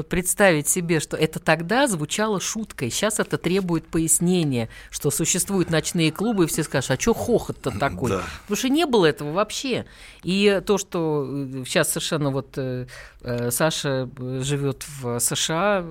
Вот 0.00 0.08
представить 0.08 0.66
себе, 0.66 0.98
что 0.98 1.14
это 1.14 1.40
тогда 1.40 1.86
звучало 1.86 2.40
шуткой, 2.40 2.90
сейчас 2.90 3.20
это 3.20 3.36
требует 3.36 3.86
пояснения, 3.86 4.70
что 4.88 5.10
существуют 5.10 5.68
ночные 5.68 6.10
клубы, 6.10 6.44
и 6.44 6.46
все 6.46 6.62
скажут, 6.62 6.92
а 6.92 6.98
что 6.98 7.12
хохот-то 7.12 7.70
такой? 7.70 8.12
Да. 8.12 8.22
Потому 8.42 8.56
что 8.56 8.68
не 8.70 8.86
было 8.86 9.04
этого 9.04 9.32
вообще. 9.32 9.84
И 10.22 10.62
то, 10.64 10.78
что 10.78 11.28
сейчас 11.66 11.88
э, 11.88 11.90
совершенно 11.90 12.30
вот 12.30 12.56
э, 12.56 12.86
э, 13.20 13.50
Саша 13.50 14.08
живет 14.18 14.86
в 14.88 15.18
США, 15.18 15.84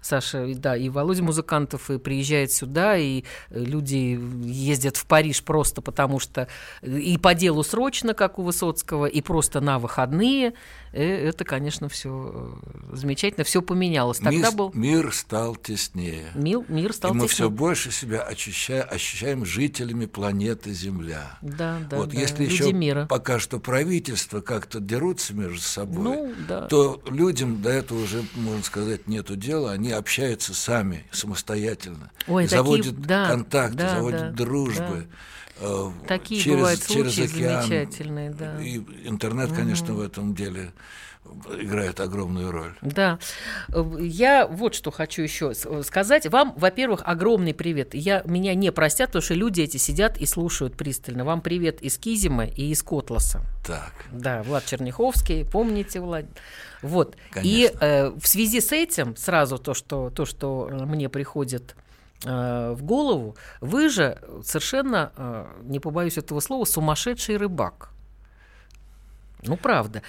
Саша, 0.00 0.46
да, 0.54 0.76
и 0.76 0.88
Володя 0.88 1.24
Музыкантов 1.24 1.90
и 1.90 1.98
приезжает 1.98 2.52
сюда, 2.52 2.96
и 2.96 3.24
люди 3.50 4.20
ездят 4.44 4.96
в 4.96 5.06
Париж 5.06 5.42
просто 5.42 5.82
потому 5.82 6.20
что 6.20 6.46
и 6.82 7.18
по 7.18 7.34
делу 7.34 7.64
срочно, 7.64 8.14
как 8.14 8.38
у 8.38 8.42
Высоцкого, 8.42 9.06
и 9.06 9.20
просто 9.20 9.60
на 9.60 9.80
выходные. 9.80 10.54
Это, 10.92 11.44
конечно, 11.44 11.88
все 11.88 12.58
замечательно, 12.92 13.31
все 13.44 13.62
поменялось. 13.62 14.18
Тогда 14.18 14.30
мир, 14.30 14.52
был... 14.52 14.70
мир 14.74 15.12
стал 15.12 15.56
теснее. 15.56 16.30
Мир, 16.34 16.60
мир 16.68 16.92
стал 16.92 17.12
и 17.12 17.14
мы 17.14 17.26
теснее. 17.26 17.34
все 17.34 17.50
больше 17.50 17.90
себя 17.90 18.22
ощущаем, 18.22 18.86
ощущаем 18.90 19.44
жителями 19.44 20.06
планеты 20.06 20.72
Земля. 20.72 21.38
Да, 21.42 21.78
да, 21.88 21.96
вот 21.96 22.10
да. 22.10 22.20
если 22.20 22.44
Люди 22.44 22.52
еще 22.52 22.72
мира. 22.72 23.06
пока 23.06 23.38
что 23.38 23.58
правительства 23.58 24.40
как-то 24.40 24.80
дерутся 24.80 25.34
между 25.34 25.60
собой, 25.60 26.02
ну, 26.02 26.34
да. 26.48 26.66
то 26.66 27.02
людям 27.06 27.62
до 27.62 27.70
этого 27.70 28.02
уже, 28.02 28.24
можно 28.34 28.62
сказать, 28.62 29.08
нету 29.08 29.36
дела. 29.36 29.72
Они 29.72 29.90
общаются 29.90 30.54
сами, 30.54 31.06
самостоятельно. 31.10 32.10
Ой, 32.26 32.46
заводят 32.46 32.96
такие, 32.96 33.06
да, 33.06 33.28
контакты, 33.28 33.76
да, 33.76 33.94
заводят 33.96 34.20
да, 34.20 34.30
дружбы. 34.32 35.06
Да. 35.08 35.92
Такие 36.08 36.40
через, 36.40 36.56
бывают 36.56 36.86
через 36.86 37.14
случаи 37.14 37.34
океан. 37.34 37.62
замечательные, 37.62 38.30
да. 38.30 38.60
И 38.60 38.78
интернет, 39.04 39.52
конечно, 39.52 39.92
угу. 39.92 40.02
в 40.02 40.04
этом 40.04 40.34
деле 40.34 40.72
играет 41.58 42.00
огромную 42.00 42.50
роль. 42.50 42.74
Да. 42.82 43.18
Я 43.98 44.46
вот 44.46 44.74
что 44.74 44.90
хочу 44.90 45.22
еще 45.22 45.54
сказать. 45.54 46.26
Вам, 46.26 46.54
во-первых, 46.56 47.02
огромный 47.04 47.54
привет. 47.54 47.94
Я, 47.94 48.22
меня 48.24 48.54
не 48.54 48.72
простят, 48.72 49.08
потому 49.08 49.22
что 49.22 49.34
люди 49.34 49.60
эти 49.62 49.76
сидят 49.76 50.18
и 50.18 50.26
слушают 50.26 50.76
пристально. 50.76 51.24
Вам 51.24 51.40
привет 51.40 51.80
из 51.82 51.98
Кизима 51.98 52.44
и 52.44 52.70
из 52.70 52.82
Котласа. 52.82 53.42
Так. 53.66 53.92
Да, 54.10 54.42
Влад 54.42 54.64
Черняховский, 54.66 55.44
помните, 55.44 56.00
Влад? 56.00 56.26
Вот. 56.82 57.16
Конечно. 57.30 57.48
И 57.48 57.72
э, 57.80 58.10
в 58.10 58.26
связи 58.26 58.60
с 58.60 58.72
этим 58.72 59.16
сразу 59.16 59.58
то, 59.58 59.74
что, 59.74 60.10
то, 60.10 60.26
что 60.26 60.68
мне 60.70 61.08
приходит 61.08 61.76
э, 62.24 62.74
в 62.76 62.82
голову, 62.82 63.36
вы 63.60 63.88
же 63.88 64.18
совершенно, 64.44 65.12
э, 65.16 65.46
не 65.62 65.78
побоюсь 65.78 66.18
этого 66.18 66.40
слова, 66.40 66.64
сумасшедший 66.64 67.36
рыбак. 67.36 67.91
Ну, 69.42 69.56
правда. 69.56 70.02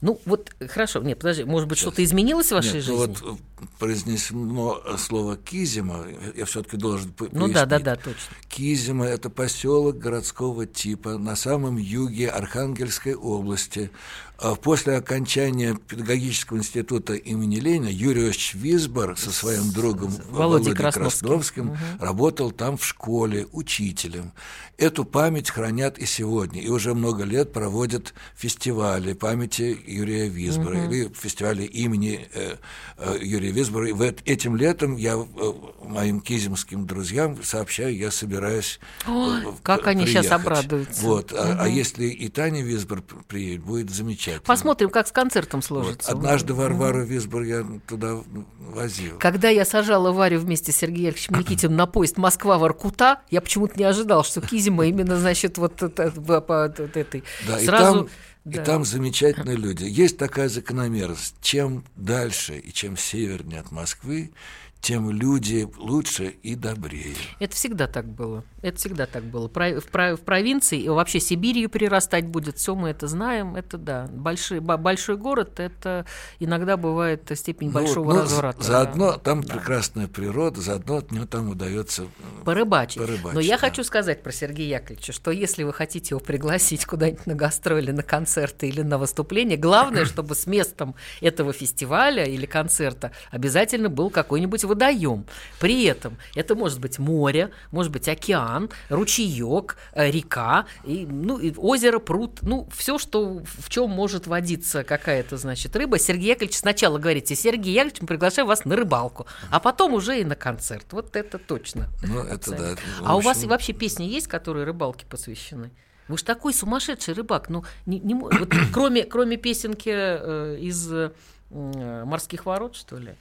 Ну, 0.00 0.20
вот, 0.24 0.50
хорошо, 0.68 1.00
нет, 1.00 1.18
подожди, 1.18 1.44
может 1.44 1.68
быть, 1.68 1.78
что-то 1.78 2.02
изменилось 2.02 2.48
в 2.48 2.52
вашей 2.52 2.74
нет, 2.76 2.84
жизни? 2.84 2.92
Ну, 2.92 3.06
вот 3.06 3.38
произнесено 3.78 4.80
слово 4.96 5.36
Кизима, 5.36 6.06
я 6.34 6.44
все-таки 6.46 6.76
должен 6.76 7.12
пояснить. 7.12 7.38
Ну 7.38 7.52
да, 7.52 7.66
да, 7.66 7.78
да, 7.78 7.96
точно. 7.96 8.34
Кизима– 8.48 9.04
это 9.06 9.30
поселок 9.30 9.98
городского 9.98 10.66
типа 10.66 11.18
на 11.18 11.36
самом 11.36 11.76
юге 11.76 12.30
Архангельской 12.30 13.14
области. 13.14 13.90
А 14.38 14.54
после 14.54 14.96
окончания 14.96 15.74
педагогического 15.74 16.56
института 16.56 17.12
имени 17.12 17.56
Ленина 17.56 17.88
Юрий 17.88 18.22
Ильич 18.22 18.54
Висбор 18.54 19.18
со 19.18 19.30
своим 19.30 19.70
другом 19.70 20.08
Володей 20.30 20.72
Володей 20.72 20.74
Красновским, 20.74 21.28
Красновским 21.28 21.68
угу. 21.68 21.78
работал 22.00 22.50
там 22.50 22.78
в 22.78 22.84
школе 22.86 23.46
учителем. 23.52 24.32
Эту 24.78 25.04
память 25.04 25.50
хранят 25.50 25.98
и 25.98 26.06
сегодня, 26.06 26.62
и 26.62 26.70
уже 26.70 26.94
много 26.94 27.24
лет 27.24 27.52
проводят 27.52 28.14
фестиваль 28.34 28.79
фестивале 28.80 29.14
памяти 29.14 29.78
Юрия 29.86 30.28
Висбора 30.28 30.84
или 30.84 31.08
фестивале 31.12 31.66
имени 31.66 32.26
э, 32.34 32.56
э, 32.96 33.18
Юрия 33.20 33.50
Висбора. 33.50 33.88
И 33.88 33.92
вот 33.92 34.20
этим 34.24 34.56
летом 34.56 34.96
я 34.96 35.14
э, 35.14 35.52
моим 35.84 36.20
кизимским 36.20 36.86
друзьям 36.86 37.42
сообщаю, 37.42 37.96
я 37.96 38.10
собираюсь 38.10 38.80
Ой, 39.06 39.42
э, 39.42 39.52
как 39.62 39.86
они 39.86 40.04
приехать. 40.04 40.26
сейчас 40.26 40.40
обрадуются. 40.40 41.02
Вот. 41.02 41.32
А, 41.32 41.58
а 41.60 41.68
если 41.68 42.06
и 42.06 42.28
Таня 42.28 42.62
Висбор 42.62 43.02
приедет, 43.28 43.64
будет 43.64 43.90
замечательно. 43.90 44.40
Посмотрим, 44.46 44.90
как 44.90 45.08
с 45.08 45.12
концертом 45.12 45.60
Вот. 45.60 45.64
сложится. 45.66 46.10
Однажды 46.10 46.54
Варвару 46.54 47.04
Висбор 47.04 47.42
я 47.42 47.66
туда 47.86 48.18
возил. 48.58 49.18
Когда 49.18 49.48
я 49.50 49.64
сажала 49.64 50.12
Варю 50.12 50.40
вместе 50.40 50.72
с 50.72 50.76
Сергеем 50.76 51.08
Яковлевичем 51.08 51.38
Никитиным 51.38 51.76
на 51.76 51.86
поезд 51.86 52.16
Москва-Воркута, 52.16 53.20
я 53.30 53.40
почему-то 53.40 53.78
не 53.78 53.84
ожидал, 53.84 54.24
что 54.24 54.40
Кизима 54.40 54.86
именно, 54.86 55.18
значит, 55.18 55.58
вот, 55.58 55.82
это- 55.82 56.10
в- 56.14 56.44
вот 56.46 56.80
этой... 56.96 57.24
Да, 57.46 57.60
и 57.60 57.66
Сразу... 57.66 58.08
там, 58.50 58.56
да. 58.56 58.62
и 58.62 58.64
там 58.64 58.84
замечательные 58.84 59.56
люди. 59.56 59.84
Есть 59.84 60.18
такая 60.18 60.48
закономерность. 60.48 61.34
Чем 61.40 61.84
дальше 61.96 62.58
и 62.58 62.72
чем 62.72 62.96
севернее 62.96 63.60
от 63.60 63.70
Москвы, 63.70 64.32
тем 64.80 65.10
люди 65.10 65.68
лучше 65.76 66.26
и 66.42 66.54
добрее. 66.54 67.14
Это 67.38 67.54
всегда 67.54 67.86
так 67.86 68.06
было. 68.06 68.44
Это 68.62 68.78
всегда 68.78 69.06
так 69.06 69.24
было. 69.24 69.46
Про- 69.48 69.80
В, 69.80 69.86
про- 69.86 70.16
в 70.16 70.20
провинции 70.20 70.80
и 70.80 70.88
вообще 70.88 71.20
Сибирью 71.20 71.68
прирастать 71.68 72.26
будет, 72.26 72.56
все 72.58 72.74
мы 72.74 72.88
это 72.90 73.06
знаем. 73.06 73.56
Это 73.56 73.76
да. 73.76 74.08
Большой, 74.10 74.60
бо- 74.60 74.78
большой 74.78 75.16
город 75.16 75.60
это 75.60 76.06
иногда 76.38 76.76
бывает 76.78 77.30
степень 77.34 77.68
Ну, 77.68 77.74
большого 77.74 78.12
ну, 78.14 78.20
разврата. 78.22 78.62
Заодно 78.62 79.12
там 79.18 79.42
Да. 79.42 79.54
прекрасная 79.54 80.08
природа, 80.08 80.60
заодно 80.60 80.96
от 80.98 81.12
нее 81.12 81.26
там 81.26 81.50
удается 81.50 82.02
м, 82.02 82.08
порыбачить. 82.44 82.98
порыбачить, 82.98 83.34
Но 83.34 83.40
я 83.40 83.56
да. 83.56 83.66
хочу 83.66 83.84
сказать 83.84 84.22
про 84.22 84.32
Сергея 84.32 84.78
Яковлевича, 84.78 85.12
что 85.12 85.30
если 85.30 85.62
вы 85.62 85.72
хотите 85.74 86.08
его 86.14 86.20
пригласить 86.20 86.86
куда-нибудь 86.86 87.26
на 87.26 87.34
гастроли, 87.34 87.90
на 87.90 88.02
концерты 88.02 88.68
или 88.68 88.80
на 88.82 88.96
выступление, 88.98 89.58
главное, 89.58 90.04
чтобы 90.06 90.34
с 90.34 90.46
местом 90.46 90.94
этого 91.20 91.52
фестиваля 91.52 92.24
или 92.24 92.46
концерта 92.46 93.12
обязательно 93.30 93.88
был 93.90 94.08
какой-нибудь 94.10 94.64
водоем. 94.70 95.26
При 95.60 95.84
этом 95.84 96.16
это 96.34 96.54
может 96.54 96.80
быть 96.80 96.98
море, 96.98 97.50
может 97.70 97.92
быть 97.92 98.08
океан, 98.08 98.70
ручеек, 98.88 99.76
э, 99.92 100.10
река, 100.10 100.66
и, 100.84 101.06
ну, 101.06 101.38
и 101.38 101.52
озеро, 101.56 101.98
пруд, 101.98 102.38
ну, 102.42 102.68
все, 102.74 102.98
что 102.98 103.42
в 103.44 103.68
чем 103.68 103.90
может 103.90 104.26
водиться 104.26 104.84
какая-то, 104.84 105.36
значит, 105.36 105.76
рыба. 105.76 105.98
Сергей 105.98 106.30
Яковлевич 106.30 106.56
сначала 106.56 106.98
говорите, 106.98 107.34
Сергей 107.34 107.74
Яковлевич, 107.74 108.00
мы 108.00 108.06
приглашаем 108.06 108.48
вас 108.48 108.64
на 108.64 108.76
рыбалку, 108.76 109.26
а 109.50 109.60
потом 109.60 109.94
уже 109.94 110.20
и 110.20 110.24
на 110.24 110.36
концерт. 110.36 110.86
Вот 110.92 111.16
это 111.16 111.38
точно. 111.38 111.88
Ну, 112.02 112.20
это 112.22 112.50
да. 112.52 112.70
это, 112.70 112.82
А 113.02 113.16
у 113.16 113.20
вас 113.20 113.44
вообще 113.44 113.72
песни 113.72 114.04
есть, 114.04 114.28
которые 114.28 114.64
рыбалке 114.64 115.06
посвящены? 115.06 115.70
Вы 116.08 116.18
же 116.18 116.24
такой 116.24 116.52
сумасшедший 116.52 117.14
рыбак. 117.14 117.48
Ну, 117.48 117.64
не, 117.86 118.00
не 118.00 118.14
вот 118.14 118.52
кроме, 118.72 119.04
кроме 119.04 119.36
песенки 119.36 119.90
э, 119.92 120.56
из 120.60 120.92
э, 120.92 121.10
морских 121.50 122.46
ворот, 122.46 122.74
что 122.74 122.96
ли? 122.96 123.14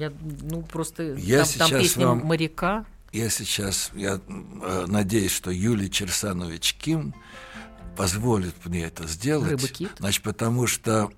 Я, 0.00 0.12
ну, 0.42 0.62
просто 0.62 1.14
Я 1.14 1.44
там, 1.44 1.52
там 1.58 1.68
сейчас 1.68 1.82
песня 1.82 2.06
вам- 2.06 2.24
моряка. 2.24 2.86
Я 3.12 3.28
сейчас, 3.28 3.90
я 3.94 4.18
э, 4.28 4.84
надеюсь, 4.86 5.32
что 5.32 5.50
Юлий 5.50 5.90
Черсанович 5.90 6.74
Ким 6.74 7.14
позволит 7.96 8.54
мне 8.64 8.84
это 8.84 9.06
сделать. 9.06 9.50
Рыба-кит. 9.50 9.90
Значит, 9.98 10.22
потому 10.22 10.66
что 10.66 11.12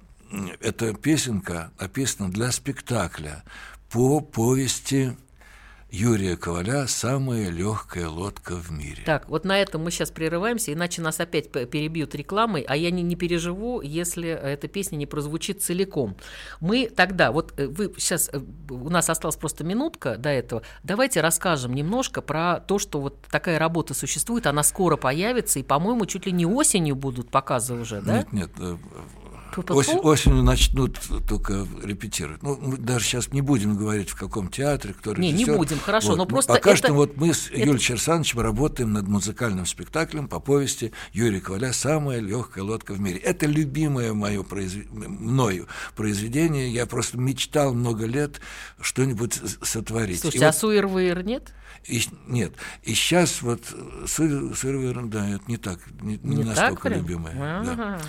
эта 0.61 0.95
песенка 0.95 1.71
написана 1.79 2.29
для 2.33 2.51
спектакля 2.51 3.45
по 3.91 4.21
повести 4.21 5.17
Юрия 5.93 6.39
Коваля 6.39 6.87
«Самая 6.87 7.51
легкая 7.51 8.09
лодка 8.09 8.57
в 8.57 8.71
мире». 8.71 9.03
Так, 9.05 9.29
вот 9.29 9.45
на 9.45 9.61
этом 9.61 9.85
мы 9.85 9.91
сейчас 9.91 10.11
прерываемся, 10.11 10.73
иначе 10.73 11.03
нас 11.03 11.21
опять 11.21 11.53
перебьют 11.53 12.15
рекламой, 12.15 12.63
а 12.63 12.77
я 12.77 12.91
не, 12.91 13.03
не 13.03 13.15
переживу, 13.15 13.83
если 13.83 14.31
эта 14.31 14.69
песня 14.69 14.97
не 14.97 15.05
прозвучит 15.05 15.63
целиком. 15.63 16.17
Мы 16.61 16.89
тогда, 16.89 17.31
вот 17.31 17.53
э, 17.59 17.67
вы 17.67 17.93
сейчас, 17.99 18.31
э, 18.33 18.41
у 18.71 18.89
нас 18.89 19.11
осталась 19.11 19.37
просто 19.37 19.65
минутка 19.65 20.17
до 20.17 20.31
этого, 20.31 20.63
давайте 20.83 21.21
расскажем 21.21 21.75
немножко 21.75 22.23
про 22.23 22.61
то, 22.61 22.79
что 22.79 22.99
вот 22.99 23.21
такая 23.31 23.59
работа 23.59 23.93
существует, 23.93 24.47
она 24.47 24.63
скоро 24.63 24.97
появится, 24.97 25.59
и, 25.59 25.63
по-моему, 25.63 26.07
чуть 26.07 26.25
ли 26.25 26.33
не 26.33 26.47
осенью 26.47 26.97
будут 26.97 27.31
показы 27.31 27.75
уже, 27.75 28.01
да? 28.01 28.25
Нет, 28.33 28.33
нет, 28.33 28.51
осень- 29.59 29.99
осенью 29.99 30.43
начнут 30.43 30.99
только 31.29 31.67
репетировать. 31.83 32.43
Ну, 32.43 32.57
мы 32.61 32.77
даже 32.77 33.05
сейчас 33.05 33.29
не 33.33 33.41
будем 33.41 33.77
говорить, 33.77 34.09
в 34.11 34.17
каком 34.17 34.49
театре, 34.49 34.95
кто 34.95 35.15
Не, 35.15 35.29
не 35.33 35.43
режиссер. 35.45 35.57
будем, 35.57 35.79
хорошо, 35.79 36.11
но 36.11 36.17
Ну, 36.23 36.27
просто 36.27 36.53
Пока 36.55 36.71
это- 36.71 36.77
что 36.79 36.93
вот 36.95 37.17
мы 37.17 37.35
с 37.35 37.49
это- 37.49 37.59
Юлием 37.59 37.79
Черсановичем 37.79 38.41
работаем 38.41 38.93
над 38.93 39.07
музыкальным 39.09 39.67
спектаклем 39.67 40.29
по 40.29 40.41
повести 40.41 40.93
Юрия 41.13 41.41
Коваля 41.41 41.73
«Самая 41.73 42.21
легкая 42.21 42.65
лодка 42.65 42.93
в 42.95 43.01
мире». 43.01 43.19
Это 43.19 43.47
любимое 43.47 44.13
мое 44.15 44.43
произве- 44.43 44.87
мною 44.91 45.67
произведение. 45.97 46.73
Я 46.73 46.87
просто 46.87 47.19
мечтал 47.19 47.75
много 47.75 48.07
лет 48.07 48.41
что-нибудь 48.81 49.39
сотворить. 49.63 50.21
Слушайте, 50.21 50.45
И 50.45 50.49
а 50.49 50.53
вот- 50.53 50.57
Суирвейр 50.57 51.25
нет? 51.25 51.53
и, 51.87 52.01
нет, 52.29 52.53
и 52.85 52.95
сейчас 52.95 53.43
вот 53.43 53.63
Суривер, 54.07 55.07
да, 55.07 55.29
это 55.29 55.43
не 55.49 55.57
так, 55.57 55.79
не, 56.01 56.19
не 56.23 56.37
Не 56.37 56.45
так 56.45 56.47
настолько 56.57 56.89
прям? 56.89 56.99
любимое. 57.01 57.35
да. 57.65 58.01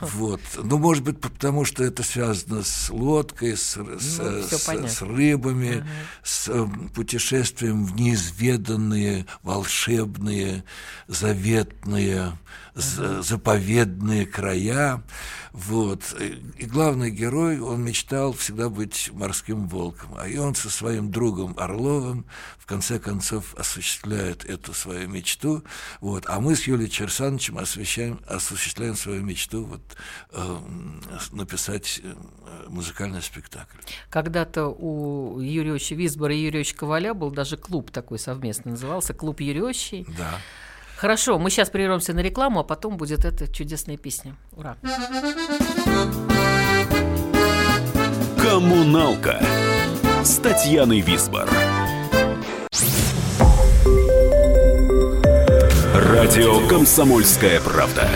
Вот. 0.00 0.40
Ну, 0.62 0.78
может 0.92 1.04
быть, 1.04 1.20
потому 1.22 1.64
что 1.64 1.82
это 1.84 2.02
связано 2.02 2.62
с 2.62 2.90
лодкой, 2.90 3.56
с, 3.56 3.78
с- 3.78 4.18
Ну, 4.18 4.42
с- 4.42 4.64
понятно. 4.66 4.88
с 4.90 5.00
рыбами, 5.00 5.86
с 6.22 6.48
э, 6.50 6.66
путешествием 6.94 7.86
в 7.86 7.94
неизведанные, 7.96 9.24
волшебные, 9.42 10.64
заветные, 11.08 12.32
заповедные 12.74 14.26
края. 14.26 15.02
Вот. 15.52 16.14
И, 16.58 16.64
главный 16.64 17.10
герой, 17.10 17.60
он 17.60 17.84
мечтал 17.84 18.32
всегда 18.32 18.68
быть 18.70 19.10
морским 19.12 19.68
волком. 19.68 20.14
А 20.18 20.26
и 20.26 20.38
он 20.38 20.54
со 20.54 20.70
своим 20.70 21.10
другом 21.10 21.54
Орловым 21.58 22.24
в 22.58 22.66
конце 22.66 22.98
концов 22.98 23.54
осуществляет 23.56 24.44
эту 24.44 24.72
свою 24.72 25.08
мечту. 25.08 25.62
Вот. 26.00 26.24
А 26.28 26.40
мы 26.40 26.56
с 26.56 26.66
Юлией 26.66 26.90
Черсановичем 26.90 27.58
освещаем, 27.58 28.20
осуществляем 28.26 28.96
свою 28.96 29.22
мечту 29.22 29.64
вот, 29.64 29.82
э, 30.30 30.58
написать 31.32 32.00
музыкальный 32.68 33.22
спектакль. 33.22 33.78
Когда-то 34.10 34.68
у 34.68 35.40
Юрия 35.40 35.72
Ильича 35.72 35.94
Висбора 35.94 36.34
и 36.34 36.38
Юрия 36.38 36.60
Ильича 36.60 36.76
Коваля 36.76 37.14
был 37.14 37.30
даже 37.30 37.56
клуб 37.56 37.90
такой 37.90 38.18
совместный, 38.18 38.72
назывался 38.72 39.14
«Клуб 39.14 39.40
Юрьевичей». 39.40 40.06
Да. 40.16 40.38
Хорошо, 41.02 41.36
мы 41.36 41.50
сейчас 41.50 41.68
прервемся 41.68 42.12
на 42.12 42.20
рекламу, 42.20 42.60
а 42.60 42.62
потом 42.62 42.96
будет 42.96 43.24
эта 43.24 43.52
чудесная 43.52 43.96
песня. 43.96 44.36
Ура! 44.52 44.76
Коммуналка 48.40 49.44
с 50.22 50.36
Татьяной 50.36 51.00
Висбор. 51.00 51.48
Радио 55.92 56.68
«Комсомольская 56.68 57.60
правда». 57.60 58.08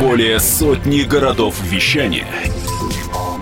Более 0.00 0.40
сотни 0.40 1.02
городов 1.02 1.60
вещания 1.62 2.26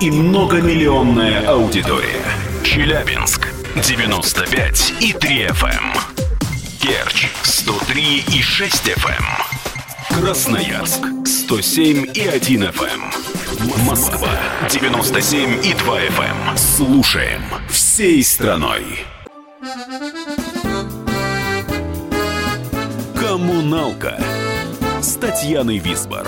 и 0.00 0.10
многомиллионная 0.10 1.46
аудитория. 1.46 2.24
Челябинск 2.64 3.46
95 3.76 4.94
и 4.98 5.12
3 5.12 5.46
FM. 5.46 6.13
Керчь 6.84 7.30
103 7.44 8.24
и 8.28 8.42
6 8.42 8.88
FM. 8.88 10.20
Красноярск 10.20 11.02
107 11.24 12.12
и 12.12 12.26
1 12.28 12.62
FM. 12.64 13.86
Москва 13.86 14.28
97 14.68 15.64
и 15.64 15.72
2 15.72 16.00
FM. 16.02 16.58
Слушаем 16.58 17.40
всей 17.70 18.22
страной. 18.22 18.84
Коммуналка 23.18 24.22
с 25.00 25.14
Татьяной 25.14 25.78
Висбор. 25.78 26.26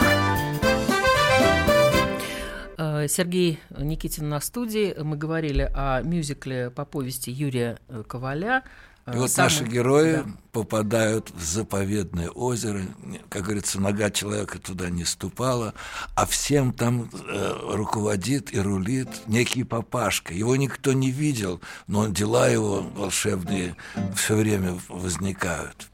Э, 2.79 3.07
Сергей 3.09 3.61
Никитин 3.79 4.31
на 4.31 4.41
студии. 4.41 4.97
Мы 5.03 5.19
говорили 5.19 5.71
о 5.75 6.01
мюзикле 6.01 6.71
по 6.71 6.87
повести 6.87 7.29
Юрия 7.29 7.77
Коваля. 8.09 8.63
Э, 9.07 9.15
И 9.15 9.19
вот 9.19 9.31
самый- 9.31 9.45
наши 9.47 9.65
герои 9.65 10.13
Да. 10.17 10.25
попадают 10.53 11.31
в 11.31 11.43
заповедное 11.43 12.29
озеро. 12.31 12.83
Как 13.29 13.45
говорится, 13.45 13.81
нога 13.81 14.11
человека 14.11 14.59
туда 14.59 14.91
не 14.91 15.05
ступала, 15.05 15.75
а 16.17 16.27
всем 16.27 16.73
там 16.73 17.09
э, 17.29 17.57
руководит 17.75 18.53
и 18.53 18.59
рулит 18.61 19.09
некий 19.29 19.63
папашка. 19.65 20.35
Его 20.35 20.57
никто 20.57 20.93
не 20.93 21.11
видел, 21.13 21.61
но 21.87 22.09
дела 22.09 22.49
его 22.49 22.83
волшебные 22.83 23.77
все 24.17 24.35
время 24.37 24.77
возникают. 24.89 25.89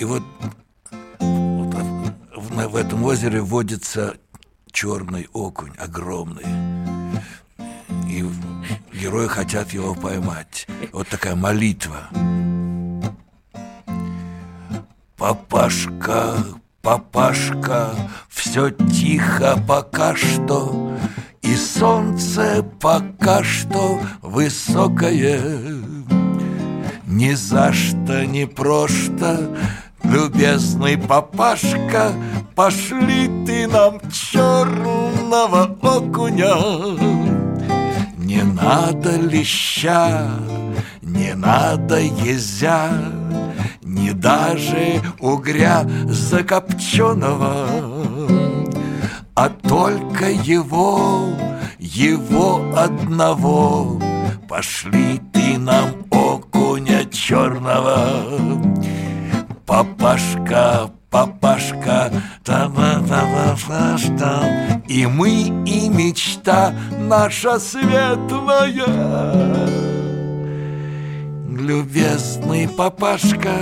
И 0.00 0.04
вот, 0.04 0.22
вот 1.20 1.74
в, 2.34 2.68
в 2.68 2.76
этом 2.76 3.04
озере 3.04 3.42
водится 3.42 4.16
черный 4.72 5.28
окунь, 5.34 5.72
огромный. 5.76 6.46
И 8.08 8.24
герои 8.92 9.26
хотят 9.26 9.72
его 9.72 9.94
поймать. 9.94 10.66
Вот 10.92 11.08
такая 11.08 11.34
молитва. 11.34 12.08
Папашка, 15.16 16.34
папашка, 16.82 17.90
все 18.28 18.70
тихо 18.70 19.58
пока 19.66 20.14
что, 20.16 20.92
И 21.42 21.54
солнце 21.56 22.64
пока 22.80 23.42
что 23.44 24.00
высокое. 24.22 25.40
Ни 27.06 27.32
за 27.34 27.72
что, 27.72 28.26
ни 28.26 28.44
просто, 28.44 29.56
любезный 30.02 30.98
папашка, 30.98 32.12
Пошли 32.54 33.28
ты 33.44 33.66
нам 33.66 33.98
черного 34.12 35.76
окуня. 35.82 36.54
Не 38.16 38.42
надо 38.42 39.16
леща, 39.16 40.30
не 41.02 41.34
надо 41.34 41.98
езя, 41.98 42.90
Не 43.94 44.12
даже 44.12 45.00
угря 45.20 45.86
закопченого, 46.08 47.68
А 49.36 49.48
только 49.48 50.30
его, 50.30 51.28
его 51.78 52.60
одного. 52.76 54.00
Пошли 54.48 55.20
ты 55.32 55.58
нам 55.58 55.90
окуня 56.10 57.04
черного. 57.04 58.22
Папашка, 59.64 60.90
папашка, 61.08 62.10
та 62.42 62.68
та 62.68 63.00
та 63.08 63.56
та 63.68 63.98
та 64.18 64.82
И 64.88 65.06
мы, 65.06 65.64
и 65.66 65.88
мечта 65.88 66.74
наша 66.98 67.60
светлая 67.60 68.86
Любезный 71.56 72.68
папашка, 72.68 73.52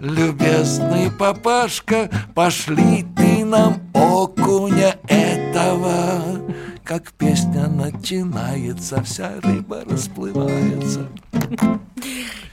любезный 0.00 1.10
папашка, 1.10 2.10
Пошли 2.34 3.06
ты 3.16 3.42
нам 3.44 3.80
окуня 3.94 4.96
этого. 5.08 6.42
Как 6.84 7.10
песня 7.12 7.66
начинается, 7.68 9.02
вся 9.02 9.32
рыба 9.42 9.82
расплывается. 9.88 11.08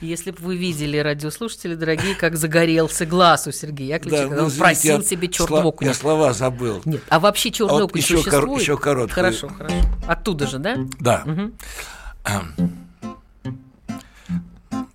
Если 0.00 0.30
бы 0.30 0.38
вы 0.40 0.56
видели, 0.56 0.96
радиослушатели 0.96 1.74
дорогие, 1.74 2.14
как 2.14 2.36
загорелся 2.36 3.04
глаз 3.04 3.46
у 3.46 3.52
Сергея 3.52 3.94
Яковлевича, 3.96 4.22
когда 4.28 4.42
ну, 4.42 4.44
он 4.48 4.52
просил 4.52 4.96
я 4.98 5.02
себе 5.02 5.28
сло- 5.28 5.32
черного 5.32 5.66
окуня. 5.68 5.90
Я 5.90 5.94
слова 5.94 6.32
забыл. 6.32 6.80
Нет, 6.86 7.02
а 7.10 7.20
вообще 7.20 7.50
черный 7.50 7.70
А 7.70 7.74
вот 7.74 7.82
окунь 7.84 8.00
еще 8.00 8.14
кор- 8.16 8.24
существует? 8.24 8.62
еще 8.62 8.76
короткую. 8.78 9.14
Хорошо, 9.14 9.48
хорошо. 9.48 9.76
Оттуда 10.06 10.46
же, 10.46 10.58
да? 10.58 10.76
Да. 11.00 11.24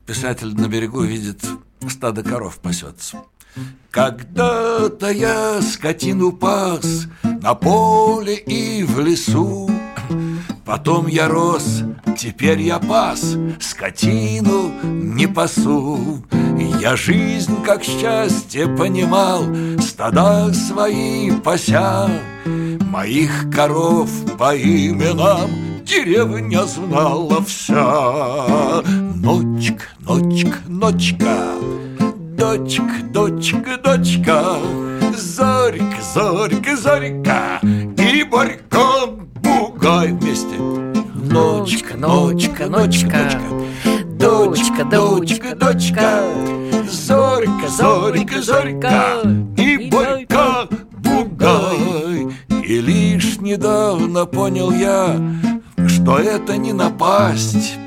Писатель 0.06 0.54
на 0.56 0.68
берегу 0.68 1.02
видит 1.02 1.44
стадо 1.90 2.24
коров 2.24 2.58
пасется. 2.60 3.18
Когда-то 3.90 5.12
я 5.12 5.62
скотину 5.62 6.32
пас 6.32 7.08
на 7.24 7.54
поле 7.54 8.36
и 8.36 8.84
в 8.84 9.00
лесу. 9.00 9.70
Потом 10.66 11.08
я 11.08 11.28
рос, 11.28 11.84
теперь 12.18 12.62
я 12.62 12.80
пас, 12.80 13.36
скотину 13.60 14.72
не 14.84 15.28
пасу. 15.28 16.24
Я 16.80 16.96
жизнь 16.96 17.62
как 17.64 17.84
счастье 17.84 18.68
понимал, 18.68 19.44
стада 19.80 20.54
свои 20.54 21.32
пася. 21.32 22.10
Моих 22.46 23.52
коров 23.54 24.10
по 24.38 24.56
именам 24.56 25.50
деревня 25.84 26.64
знала 26.64 27.44
вся. 27.44 28.82
Ночка, 29.24 29.86
ночка, 30.00 30.58
ночка, 30.68 31.54
дочка, 32.36 32.94
дочка, 33.14 33.78
дочка, 33.78 34.58
Зорька, 35.16 36.02
зорька, 36.02 36.76
зорька. 36.76 37.60
И 38.00 38.24
Борька, 38.24 39.06
бугай 39.44 40.14
вместе. 40.14 40.58
Ночка, 40.58 41.96
ночка, 41.98 42.66
ночка, 42.66 43.30
дочка, 44.18 44.86
дочка, 44.86 45.56
дочка, 45.56 46.24
Зорька, 46.90 47.68
зорька, 47.70 48.42
зорька. 48.42 49.22
И 49.56 49.88
Борька, 49.92 50.68
бугай. 50.98 52.28
И 52.66 52.82
лишь 52.82 53.38
недавно 53.40 54.26
понял 54.26 54.72
я, 54.72 55.16
что 55.88 56.18
это 56.18 56.58
не 56.58 56.74
напасть, 56.74 57.78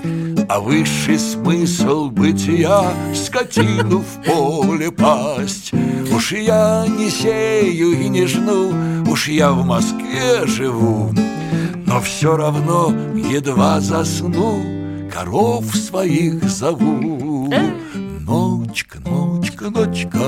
а 0.48 0.60
высший 0.60 1.18
смысл 1.18 2.10
бытия 2.10 2.82
Скотину 3.14 4.00
в 4.00 4.22
поле 4.24 4.90
пасть. 4.90 5.72
Уж 6.14 6.32
я 6.32 6.86
не 6.88 7.10
сею 7.10 7.92
и 7.92 8.08
не 8.08 8.26
жну 8.26 8.72
Уж 9.10 9.28
я 9.28 9.52
в 9.52 9.64
Москве 9.64 10.46
живу. 10.46 11.10
Но 11.86 12.00
все 12.00 12.36
равно 12.36 12.92
едва 13.14 13.80
засну 13.80 14.62
Коров 15.12 15.64
своих 15.74 16.42
зову. 16.44 17.52
Ночка, 18.26 18.98
ночка, 19.00 19.70
ночка 19.70 20.24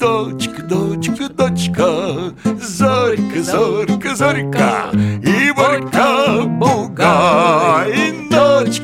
Дочка, 0.00 0.62
дочка, 0.62 1.28
дочка 1.28 2.32
Зорька, 2.60 3.42
зорька, 3.42 4.16
зорька 4.16 4.90
И 5.22 5.52
Борька, 5.52 6.42
бугай 6.44 7.93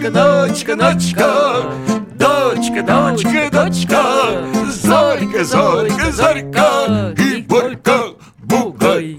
Ночка, 0.01 0.11
ночка, 0.13 0.77
ночка 0.77 1.63
Дочка, 2.15 2.83
дочка, 2.83 3.51
дочка 3.53 4.47
Зорька, 4.71 5.45
зорька, 5.45 6.11
зорька 6.11 7.15
И 7.19 7.43
Борька, 7.43 8.05
бугай 8.39 9.19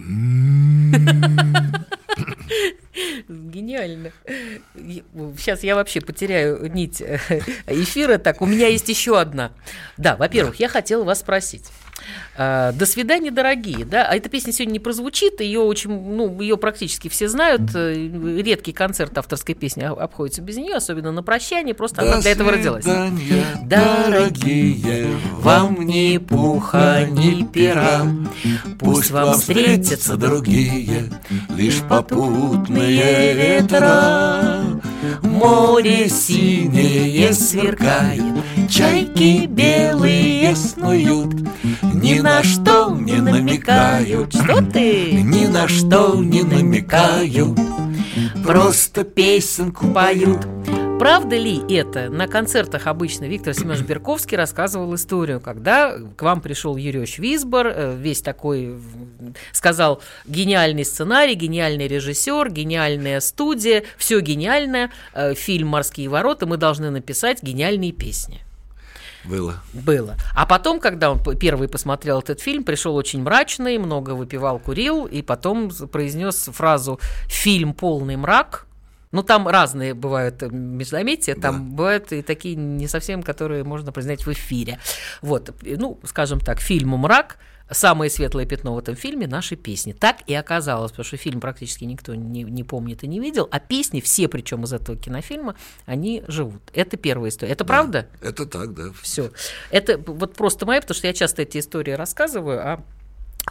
Гениально. 3.30 4.12
Сейчас 5.38 5.64
я 5.64 5.76
вообще 5.76 6.02
потеряю 6.02 6.72
нить 6.74 7.00
э, 7.02 7.20
эфира. 7.68 8.18
Так, 8.18 8.42
у 8.42 8.46
меня 8.46 8.68
есть 8.68 8.90
еще 8.90 9.20
одна. 9.20 9.52
Да, 9.98 10.16
во-первых, 10.16 10.56
я 10.56 10.68
хотела 10.68 11.04
вас 11.04 11.20
спросить. 11.20 11.70
А, 12.38 12.72
До 12.72 12.86
свидания, 12.86 13.32
дорогие. 13.32 13.86
Да? 13.86 14.06
А 14.10 14.16
эта 14.16 14.30
песня 14.30 14.54
сегодня 14.54 14.74
не 14.74 14.80
прозвучит, 14.80 15.42
ее 15.42 15.60
очень, 15.60 15.90
ну, 15.92 16.40
ее 16.42 16.58
практически 16.58 17.08
все 17.10 17.28
знают. 17.28 17.62
Э, 17.76 17.94
Редкий 18.42 18.74
концерт 18.74 19.18
авторской 19.18 19.56
песни 19.56 19.84
об- 19.84 20.00
обходится 20.00 20.42
без 20.42 20.58
нее, 20.58 20.76
особенно 20.76 21.12
на 21.12 21.24
прощание. 21.24 21.74
Просто 21.76 22.02
она 22.02 22.16
До 22.16 22.22
для 22.22 22.32
этого 22.32 22.52
родилась. 22.52 22.86
Дорогие, 23.64 25.08
вам 25.40 25.86
ни 25.86 26.18
пуха, 26.18 27.06
ни 27.10 27.44
пера. 27.46 28.02
Пусть 28.80 29.12
вам 29.12 29.34
встретятся 29.34 30.16
другие, 30.18 31.12
лишь 31.56 31.82
попутные 31.88 33.34
ветра. 33.34 34.61
Море 35.24 36.10
синее 36.10 37.34
сверкает, 37.34 38.24
чайки 38.70 39.46
белые 39.48 40.56
снуют, 40.56 41.34
Ни 41.82 42.20
на 42.20 42.44
что 42.44 42.90
не 42.96 43.18
намекают, 43.18 44.34
Что 44.34 44.62
ты? 44.62 45.12
ни 45.12 45.46
на 45.48 45.68
что 45.68 46.16
не 46.16 46.44
намекают, 46.44 47.60
просто 48.44 49.04
песенку 49.04 49.88
поют. 49.88 50.46
Правда 51.02 51.36
ли 51.36 51.60
это? 51.68 52.12
На 52.12 52.28
концертах 52.28 52.86
обычно 52.86 53.26
Виктор 53.26 53.56
Семенович 53.56 53.82
Берковский 53.82 54.38
рассказывал 54.38 54.94
историю, 54.94 55.40
когда 55.40 55.98
к 56.16 56.22
вам 56.22 56.42
пришел 56.42 56.78
Юрьевич 56.78 57.18
Висбор, 57.18 57.66
э, 57.74 57.96
весь 57.98 58.22
такой, 58.22 58.80
сказал, 59.52 60.00
гениальный 60.28 60.86
сценарий, 60.86 61.34
гениальный 61.34 61.88
режиссер, 61.88 62.52
гениальная 62.52 63.20
студия, 63.20 63.84
все 63.98 64.20
гениальное, 64.20 64.92
э, 65.16 65.34
фильм 65.34 65.70
«Морские 65.70 66.08
ворота», 66.08 66.46
мы 66.46 66.58
должны 66.58 66.92
написать 66.92 67.42
гениальные 67.42 67.94
песни. 67.94 68.42
Было. 69.24 69.56
Было. 69.74 70.18
А 70.36 70.46
потом, 70.46 70.80
когда 70.80 71.10
он 71.12 71.20
первый 71.36 71.68
посмотрел 71.68 72.20
этот 72.20 72.42
фильм, 72.42 72.64
пришел 72.64 72.96
очень 72.96 73.24
мрачный, 73.24 73.80
много 73.80 74.12
выпивал, 74.12 74.60
курил, 74.60 75.08
и 75.08 75.24
потом 75.24 75.72
произнес 75.92 76.48
фразу 76.54 77.00
«фильм 77.28 77.74
полный 77.74 78.18
мрак». 78.18 78.68
Ну, 79.12 79.24
там 79.24 79.48
разные 79.48 79.94
бывают 79.94 80.42
э, 80.44 80.50
междометия, 80.50 81.36
там 81.36 81.72
бывают 81.72 82.12
и 82.12 82.22
такие 82.22 82.56
не 82.56 82.88
совсем, 82.88 83.24
которые 83.24 83.64
можно 83.64 83.92
признать 83.92 84.26
в 84.26 84.32
эфире. 84.32 84.80
Вот, 85.22 85.54
ну, 85.62 86.00
скажем 86.04 86.40
так, 86.40 86.60
фильм 86.60 86.90
«Мрак», 86.90 87.38
самое 87.72 88.12
светлое 88.12 88.46
пятно 88.46 88.76
в 88.76 88.78
этом 88.78 88.96
фильме– 88.96 89.28
наши 89.28 89.56
песни. 89.56 89.94
Так 89.94 90.18
и 90.28 90.34
оказалось, 90.34 90.92
потому 90.92 91.06
что 91.06 91.18
фильм 91.18 91.40
практически 91.40 91.86
никто 91.86 92.14
не, 92.16 92.44
не 92.44 92.64
помнит 92.64 93.04
и 93.04 93.08
не 93.08 93.20
видел, 93.20 93.48
а 93.52 93.60
песни, 93.60 94.02
все 94.02 94.28
причем 94.28 94.64
из 94.64 94.74
этого 94.74 94.98
кинофильма, 94.98 95.56
они 95.86 96.24
живут. 96.28 96.62
Это 96.74 96.98
первая 96.98 97.30
история. 97.30 97.54
Это 97.54 97.66
правда? 97.66 98.08
Это 98.22 98.46
так, 98.46 98.74
да. 98.74 98.92
Все. 99.02 99.32
Это 99.72 99.98
вот 99.98 100.36
просто 100.36 100.66
моя, 100.66 100.82
потому 100.82 100.96
что 100.96 101.08
я 101.08 101.14
часто 101.14 101.42
эти 101.42 101.58
истории 101.58 101.92
рассказываю, 101.92 102.60
а 102.60 102.84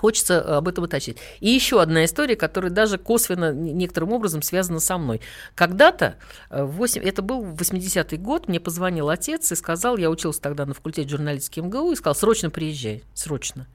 Хочется 0.00 0.34
э, 0.34 0.54
об 0.54 0.66
этом 0.66 0.84
уточнить. 0.84 1.18
И 1.40 1.50
еще 1.50 1.82
одна 1.82 2.06
история, 2.06 2.34
которая 2.34 2.70
даже 2.70 2.96
косвенно 2.96 3.52
некоторым 3.52 4.12
образом 4.12 4.40
связана 4.40 4.80
со 4.80 4.96
мной. 4.96 5.20
Когда-то, 5.54 6.16
э, 6.48 6.64
в 6.64 6.70
8, 6.76 7.02
это 7.02 7.20
был 7.20 7.44
80-й 7.44 8.16
год, 8.16 8.48
мне 8.48 8.60
позвонил 8.60 9.10
отец 9.10 9.52
и 9.52 9.56
сказал, 9.56 9.98
я 9.98 10.08
учился 10.08 10.40
тогда 10.40 10.64
на 10.64 10.72
факультете 10.72 11.10
журналистики 11.10 11.60
МГУ, 11.60 11.92
и 11.92 11.96
сказал, 11.96 12.14
срочно 12.14 12.48
приезжай, 12.48 13.04
срочно. 13.12 13.66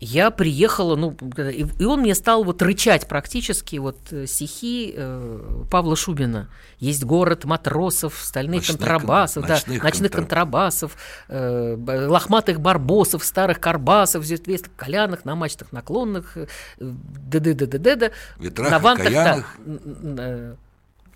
Я 0.00 0.30
приехала, 0.30 0.96
ну, 0.96 1.14
и, 1.36 1.66
и 1.78 1.84
он 1.84 2.00
мне 2.00 2.14
стал 2.14 2.42
вот 2.42 2.62
рычать 2.62 3.06
практически 3.06 3.76
вот 3.76 3.98
э, 4.10 4.26
стихи 4.26 4.94
э, 4.96 5.64
Павла 5.70 5.94
Шубина. 5.94 6.48
Есть 6.78 7.04
город 7.04 7.44
матросов, 7.44 8.18
стальных 8.18 8.60
Ночных 8.62 8.78
контрабасов, 8.78 9.42
кон- 9.42 9.48
да, 9.48 9.54
ночных 9.54 9.82
ночных 9.82 10.10
контра- 10.10 10.16
контрабасов, 10.16 10.96
э, 11.28 11.76
лохматых 12.08 12.60
барбосов, 12.60 13.22
старых 13.24 13.60
карбасов, 13.60 14.24
известных 14.24 14.74
коляных, 14.74 15.24
на 15.26 15.34
мачтах 15.34 15.70
наклонных, 15.72 16.36
э, 16.36 16.46
д-д-д-д-д-д, 16.78 18.12
Ветрах 18.38 18.70
на 18.70 18.78
вантах, 18.78 19.12
да, 19.12 19.44
э, 19.66 20.54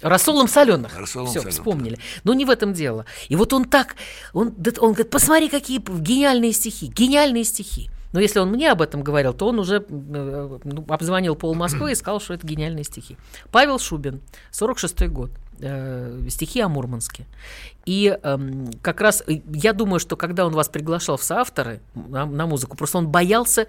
Рассолом 0.02 0.48
соленых. 0.48 0.98
Рассолом 0.98 1.28
Все, 1.28 1.40
солёных, 1.40 1.54
вспомнили. 1.54 1.98
Но 2.24 2.34
не 2.34 2.44
в 2.44 2.50
этом 2.50 2.74
дело. 2.74 3.06
И 3.28 3.36
вот 3.36 3.54
он 3.54 3.64
так, 3.64 3.94
он, 4.34 4.48
он 4.78 4.92
говорит, 4.92 5.08
посмотри, 5.10 5.48
какие 5.48 5.78
гениальные 5.78 6.52
стихи, 6.52 6.88
гениальные 6.88 7.44
стихи. 7.44 7.88
Но 8.14 8.20
если 8.20 8.38
он 8.38 8.50
мне 8.50 8.70
об 8.70 8.80
этом 8.80 9.02
говорил, 9.02 9.32
то 9.32 9.48
он 9.48 9.58
уже 9.58 9.84
э, 9.88 10.58
ну, 10.62 10.84
обзвонил 10.88 11.34
пол 11.34 11.56
Москвы 11.56 11.90
и 11.90 11.94
сказал, 11.96 12.20
что 12.20 12.34
это 12.34 12.46
гениальные 12.46 12.84
стихи. 12.84 13.16
Павел 13.50 13.80
Шубин, 13.80 14.20
46-й 14.52 15.08
год, 15.08 15.32
э, 15.58 16.20
стихи 16.28 16.60
о 16.60 16.68
Мурманске. 16.68 17.26
И 17.86 18.16
эм, 18.22 18.70
как 18.82 19.00
раз 19.00 19.24
э, 19.26 19.40
я 19.52 19.72
думаю, 19.72 19.98
что 19.98 20.14
когда 20.16 20.46
он 20.46 20.52
вас 20.52 20.68
приглашал 20.68 21.16
в 21.16 21.24
соавторы 21.24 21.80
на, 21.96 22.24
на 22.24 22.46
музыку, 22.46 22.76
просто 22.76 22.98
он 22.98 23.08
боялся, 23.08 23.66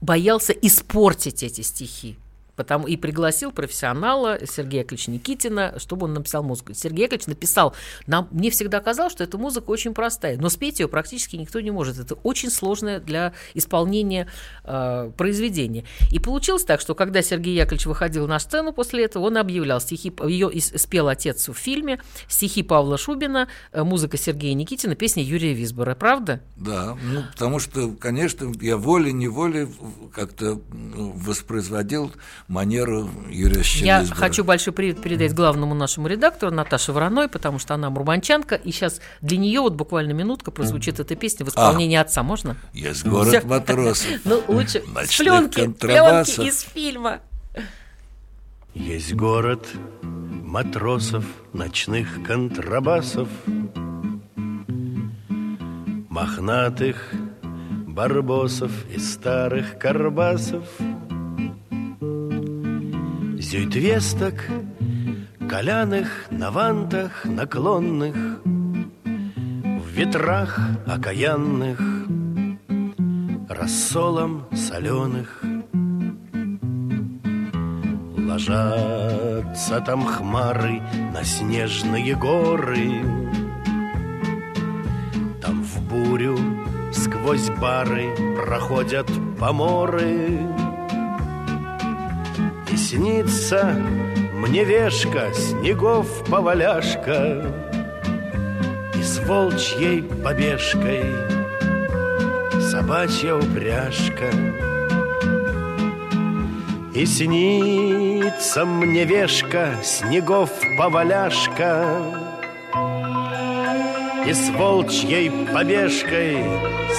боялся 0.00 0.52
испортить 0.52 1.44
эти 1.44 1.60
стихи. 1.60 2.18
Потому 2.56 2.86
и 2.86 2.96
пригласил 2.96 3.52
профессионала 3.52 4.38
Сергея 4.46 4.82
Яковлевича 4.82 5.10
Никитина, 5.10 5.74
чтобы 5.78 6.06
он 6.06 6.14
написал 6.14 6.42
музыку. 6.42 6.74
Сергей 6.74 7.04
Яковлевич 7.04 7.26
написал. 7.26 7.74
Нам, 8.06 8.28
мне 8.30 8.50
всегда 8.50 8.80
казалось, 8.80 9.12
что 9.12 9.24
эта 9.24 9.38
музыка 9.38 9.70
очень 9.70 9.94
простая, 9.94 10.36
но 10.38 10.48
спеть 10.48 10.80
ее 10.80 10.88
практически 10.88 11.36
никто 11.36 11.60
не 11.60 11.70
может. 11.70 11.98
Это 11.98 12.14
очень 12.14 12.50
сложное 12.50 13.00
для 13.00 13.32
исполнения 13.54 14.28
э, 14.64 15.10
произведение. 15.16 15.84
И 16.10 16.18
получилось 16.18 16.64
так, 16.64 16.80
что 16.80 16.94
когда 16.94 17.22
Сергей 17.22 17.54
Яковлевич 17.54 17.86
выходил 17.86 18.26
на 18.26 18.38
сцену 18.38 18.72
после 18.72 19.04
этого, 19.04 19.24
он 19.24 19.36
объявлял 19.36 19.80
стихи, 19.80 20.12
ее 20.24 20.50
спел 20.60 21.08
отец 21.08 21.48
в 21.48 21.54
фильме, 21.54 22.00
стихи 22.28 22.62
Павла 22.62 22.98
Шубина, 22.98 23.48
э, 23.72 23.82
музыка 23.82 24.16
Сергея 24.16 24.54
Никитина, 24.54 24.94
песня 24.94 25.22
Юрия 25.22 25.52
Висбора. 25.54 25.94
Правда? 25.94 26.40
Да, 26.56 26.96
ну, 27.02 27.22
потому 27.32 27.58
что, 27.58 27.92
конечно, 27.92 28.52
я 28.60 28.76
волей-неволей 28.76 29.68
как-то 30.14 30.60
воспроизводил 30.70 32.12
манеру 32.48 33.08
Юрия 33.30 33.62
Я 33.84 34.04
хочу 34.04 34.44
большой 34.44 34.72
привет 34.72 35.00
передать 35.02 35.34
главному 35.34 35.74
нашему 35.74 36.08
редактору 36.08 36.52
Наташе 36.52 36.92
Вороной, 36.92 37.28
потому 37.28 37.58
что 37.58 37.74
она 37.74 37.90
мурманчанка, 37.90 38.54
и 38.54 38.70
сейчас 38.70 39.00
для 39.20 39.38
нее 39.38 39.60
вот 39.60 39.74
буквально 39.74 40.12
минутка 40.12 40.50
прозвучит 40.50 41.00
эта 41.00 41.14
песня 41.16 41.46
в 41.46 41.48
исполнении 41.48 41.96
отца. 41.96 42.22
Можно? 42.22 42.56
Есть 42.72 43.04
город 43.06 43.44
матросов. 43.44 44.10
Ну, 44.24 44.42
лучше 44.48 44.82
с 44.82 44.86
Ночных 44.94 45.18
пленки, 45.18 45.60
контрабасов. 45.60 46.34
пленки 46.36 46.48
из 46.50 46.60
фильма. 46.60 47.20
Есть 48.74 49.14
город 49.14 49.66
матросов, 50.02 51.24
ночных 51.52 52.22
контрабасов, 52.24 53.28
Мохнатых 56.08 57.12
барбосов 57.88 58.70
и 58.94 58.98
старых 58.98 59.78
карбасов, 59.78 60.64
Зюйтвесток, 63.44 64.34
коляных 65.50 66.08
на 66.30 66.50
вантах 66.50 67.26
наклонных, 67.26 68.16
В 69.04 69.88
ветрах 69.90 70.58
окаянных, 70.86 71.78
рассолом 73.50 74.46
соленых— 74.54 75.42
Ложатся 78.16 79.80
там 79.80 80.06
хмары 80.06 80.80
на 81.12 81.22
снежные 81.22 82.16
горы 82.16 83.02
Там 85.42 85.62
в 85.62 85.82
бурю 85.90 86.38
сквозь 86.92 87.50
бары 87.60 88.08
проходят 88.36 89.06
поморы 89.38 90.63
И 92.74 92.76
снится 92.76 93.72
мне 94.32 94.64
вешка, 94.64 95.32
снегов 95.32 96.08
поваляшка. 96.28 97.48
И 98.98 99.00
с 99.00 99.20
волчьей 99.20 100.02
побежкой 100.02 101.04
собачья 102.60 103.36
упряжка. 103.36 104.28
И 106.92 107.06
снится 107.06 108.64
мне 108.64 109.04
вешка, 109.04 109.76
снегов 109.84 110.50
поваляшка. 110.76 111.86
И 114.26 114.32
с 114.32 114.50
волчьей 114.50 115.30
побежкой 115.52 116.42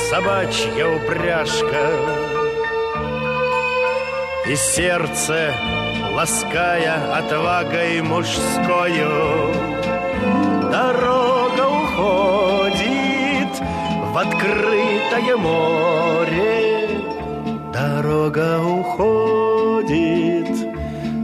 собачья 0.10 0.88
упряжка 0.88 2.25
И 4.48 4.56
сердце, 4.56 5.52
лаская 6.14 7.18
отвагой 7.18 8.02
мужскою 8.02 9.52
Дорога 10.72 11.66
уходит 11.82 13.54
в 14.14 14.18
открытое 14.18 15.36
море 15.36 16.90
Дорога 17.74 18.62
уходит 18.62 20.48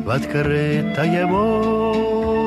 в 0.04 0.10
открытое 0.10 1.26
море. 1.26 2.41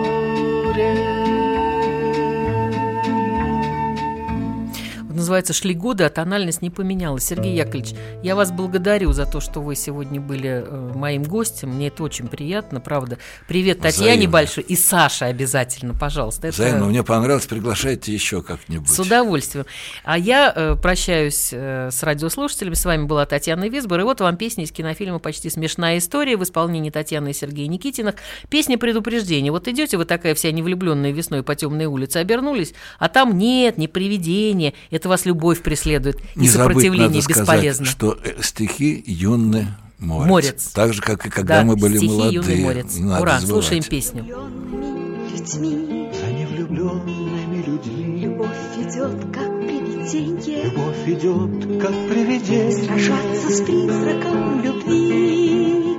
Называется 5.25 5.55
«Шли 5.55 5.73
годы, 5.73 6.05
а 6.05 6.11
тональность 6.11 6.61
не 6.61 6.69
поменялась». 6.69 7.25
Сергей 7.25 7.55
Яковлевич, 7.55 7.95
я 8.23 8.37
вас 8.37 8.53
благодарю 8.53 9.15
за 9.15 9.25
то, 9.25 9.41
что 9.41 9.63
вы 9.63 9.75
сегодня 9.75 10.21
были 10.21 10.63
э, 10.67 10.93
моим 10.95 11.23
гостем. 11.23 11.71
Мне 11.71 11.87
это 11.87 12.03
очень 12.03 12.29
приятно, 12.29 12.79
правда. 12.79 13.17
Привет 13.49 13.81
Татьяне 13.81 14.11
Взаимно. 14.17 14.31
большой 14.31 14.65
и 14.65 14.77
Саше 14.77 15.25
обязательно, 15.25 15.95
пожалуйста. 15.95 16.49
Это- 16.49 16.57
Взаимно, 16.57 16.85
мне 16.85 17.03
понравилось, 17.03 17.47
приглашайте 17.47 18.13
еще 18.13 18.43
как-нибудь. 18.43 18.91
С 18.91 18.99
удовольствием. 18.99 19.65
А 20.05 20.19
я 20.19 20.53
э, 20.55 20.77
прощаюсь 20.77 21.49
э, 21.53 21.89
с 21.91 22.03
радиослушателями. 22.03 22.75
С 22.75 22.85
вами 22.85 23.05
была 23.05 23.25
Татьяна 23.25 23.67
Висбор. 23.71 24.01
И 24.01 24.03
вот 24.03 24.21
вам 24.21 24.37
песня 24.37 24.65
из 24.65 24.73
кинофильма 24.73 25.21
«Почти 25.21 25.49
смешная 25.49 25.97
история» 25.97 26.37
в 26.37 26.43
исполнении 26.43 26.91
Татьяны 26.91 27.31
и 27.31 27.33
Сергея 27.33 27.69
Никитиных. 27.69 28.17
Песня 28.51 28.77
предупреждения. 28.77 29.51
Вот 29.51 29.69
идете 29.69 29.97
вы 29.97 30.05
такая 30.05 30.35
вся 30.35 30.53
невлюбленная 30.53 31.13
весной 31.13 31.43
по 31.43 31.55
темной 31.55 31.87
улице, 31.87 32.19
обернулись, 32.19 32.75
а 32.99 33.09
там 33.09 33.39
нет, 33.39 33.79
не 33.79 33.89
привидение. 33.89 34.75
Это 34.91 35.09
вас 35.15 35.25
любовь 35.27 35.63
преследует. 35.63 36.17
И 36.37 36.41
Не 36.41 36.49
забыть, 36.49 36.69
сопротивление 36.77 37.09
надо 37.09 37.29
бесполезно. 37.29 37.87
сказать, 37.87 37.89
что 37.89 38.19
э, 38.23 38.43
стихи 38.43 39.03
юный 39.07 39.67
морец. 39.99 40.29
Морец. 40.31 40.71
Так 40.75 40.93
же, 40.93 41.03
как 41.03 41.25
и 41.27 41.31
когда 41.31 41.59
Да, 41.61 41.65
мы 41.65 41.77
были 41.77 41.97
стихи 41.97 42.13
молодые. 42.13 42.35
«Юный 42.35 42.65
морец». 42.65 42.97
Надо 42.99 43.23
Ура, 43.23 43.39
забывать. 43.41 43.65
слушаем 43.65 43.83
песню. 43.83 44.25
людьми 44.25 46.11
За 46.21 46.31
невлюбленными 46.33 47.63
людьми 47.67 48.21
Любовь 48.25 48.49
идет, 48.79 49.21
как 49.33 49.49
привидение 49.61 50.65
Любовь 50.65 51.07
идет, 51.07 51.83
как 51.83 51.93
привидение 52.09 52.73
Сражаться 52.73 53.51
с 53.51 53.61
призраком 53.63 54.63
любви 54.63 55.97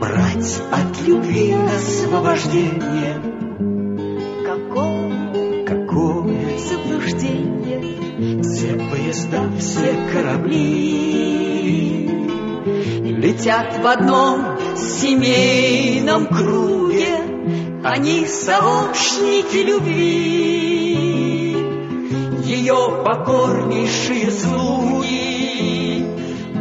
Брать 0.00 0.62
от 0.72 1.06
любви 1.06 1.52
освобождение 1.76 3.27
поезда, 9.08 9.50
все 9.58 9.94
корабли 10.12 10.98
Летят 13.16 13.78
в 13.82 13.86
одном 13.86 14.58
семейном 14.76 16.26
круге. 16.26 17.16
Они 17.82 18.26
сообщники 18.26 19.56
любви. 19.66 21.06
Ее 22.44 23.02
покорнейшие 23.04 24.30
слуги. 24.30 26.06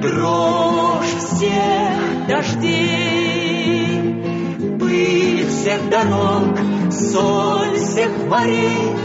Дрожь 0.02 1.16
всех 1.20 2.28
дождей. 2.28 3.88
Пыль 4.80 5.48
всех 5.48 5.90
дорог, 5.90 6.58
соль 6.92 7.76
всех 7.76 8.12
морей 8.28 8.96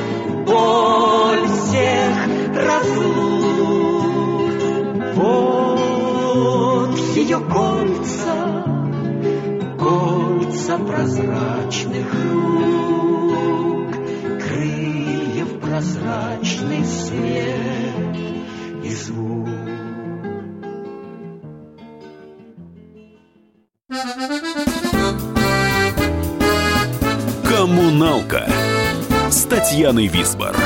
Боль 0.47 1.47
всех 1.47 2.32
разлук 2.65 4.13
Вот 5.15 6.97
ее 7.15 7.39
кольца, 7.39 8.65
кольца 9.79 10.79
прозрачных 10.79 12.07
рук, 12.33 13.93
крыльев 14.43 15.61
прозрачный 15.61 16.85
свет 16.85 18.17
и 18.83 18.91
звук. 18.95 19.49
Коммуналка 27.49 28.49
с 29.31 29.45
Татьяной 29.45 30.07
Висбор. 30.07 30.57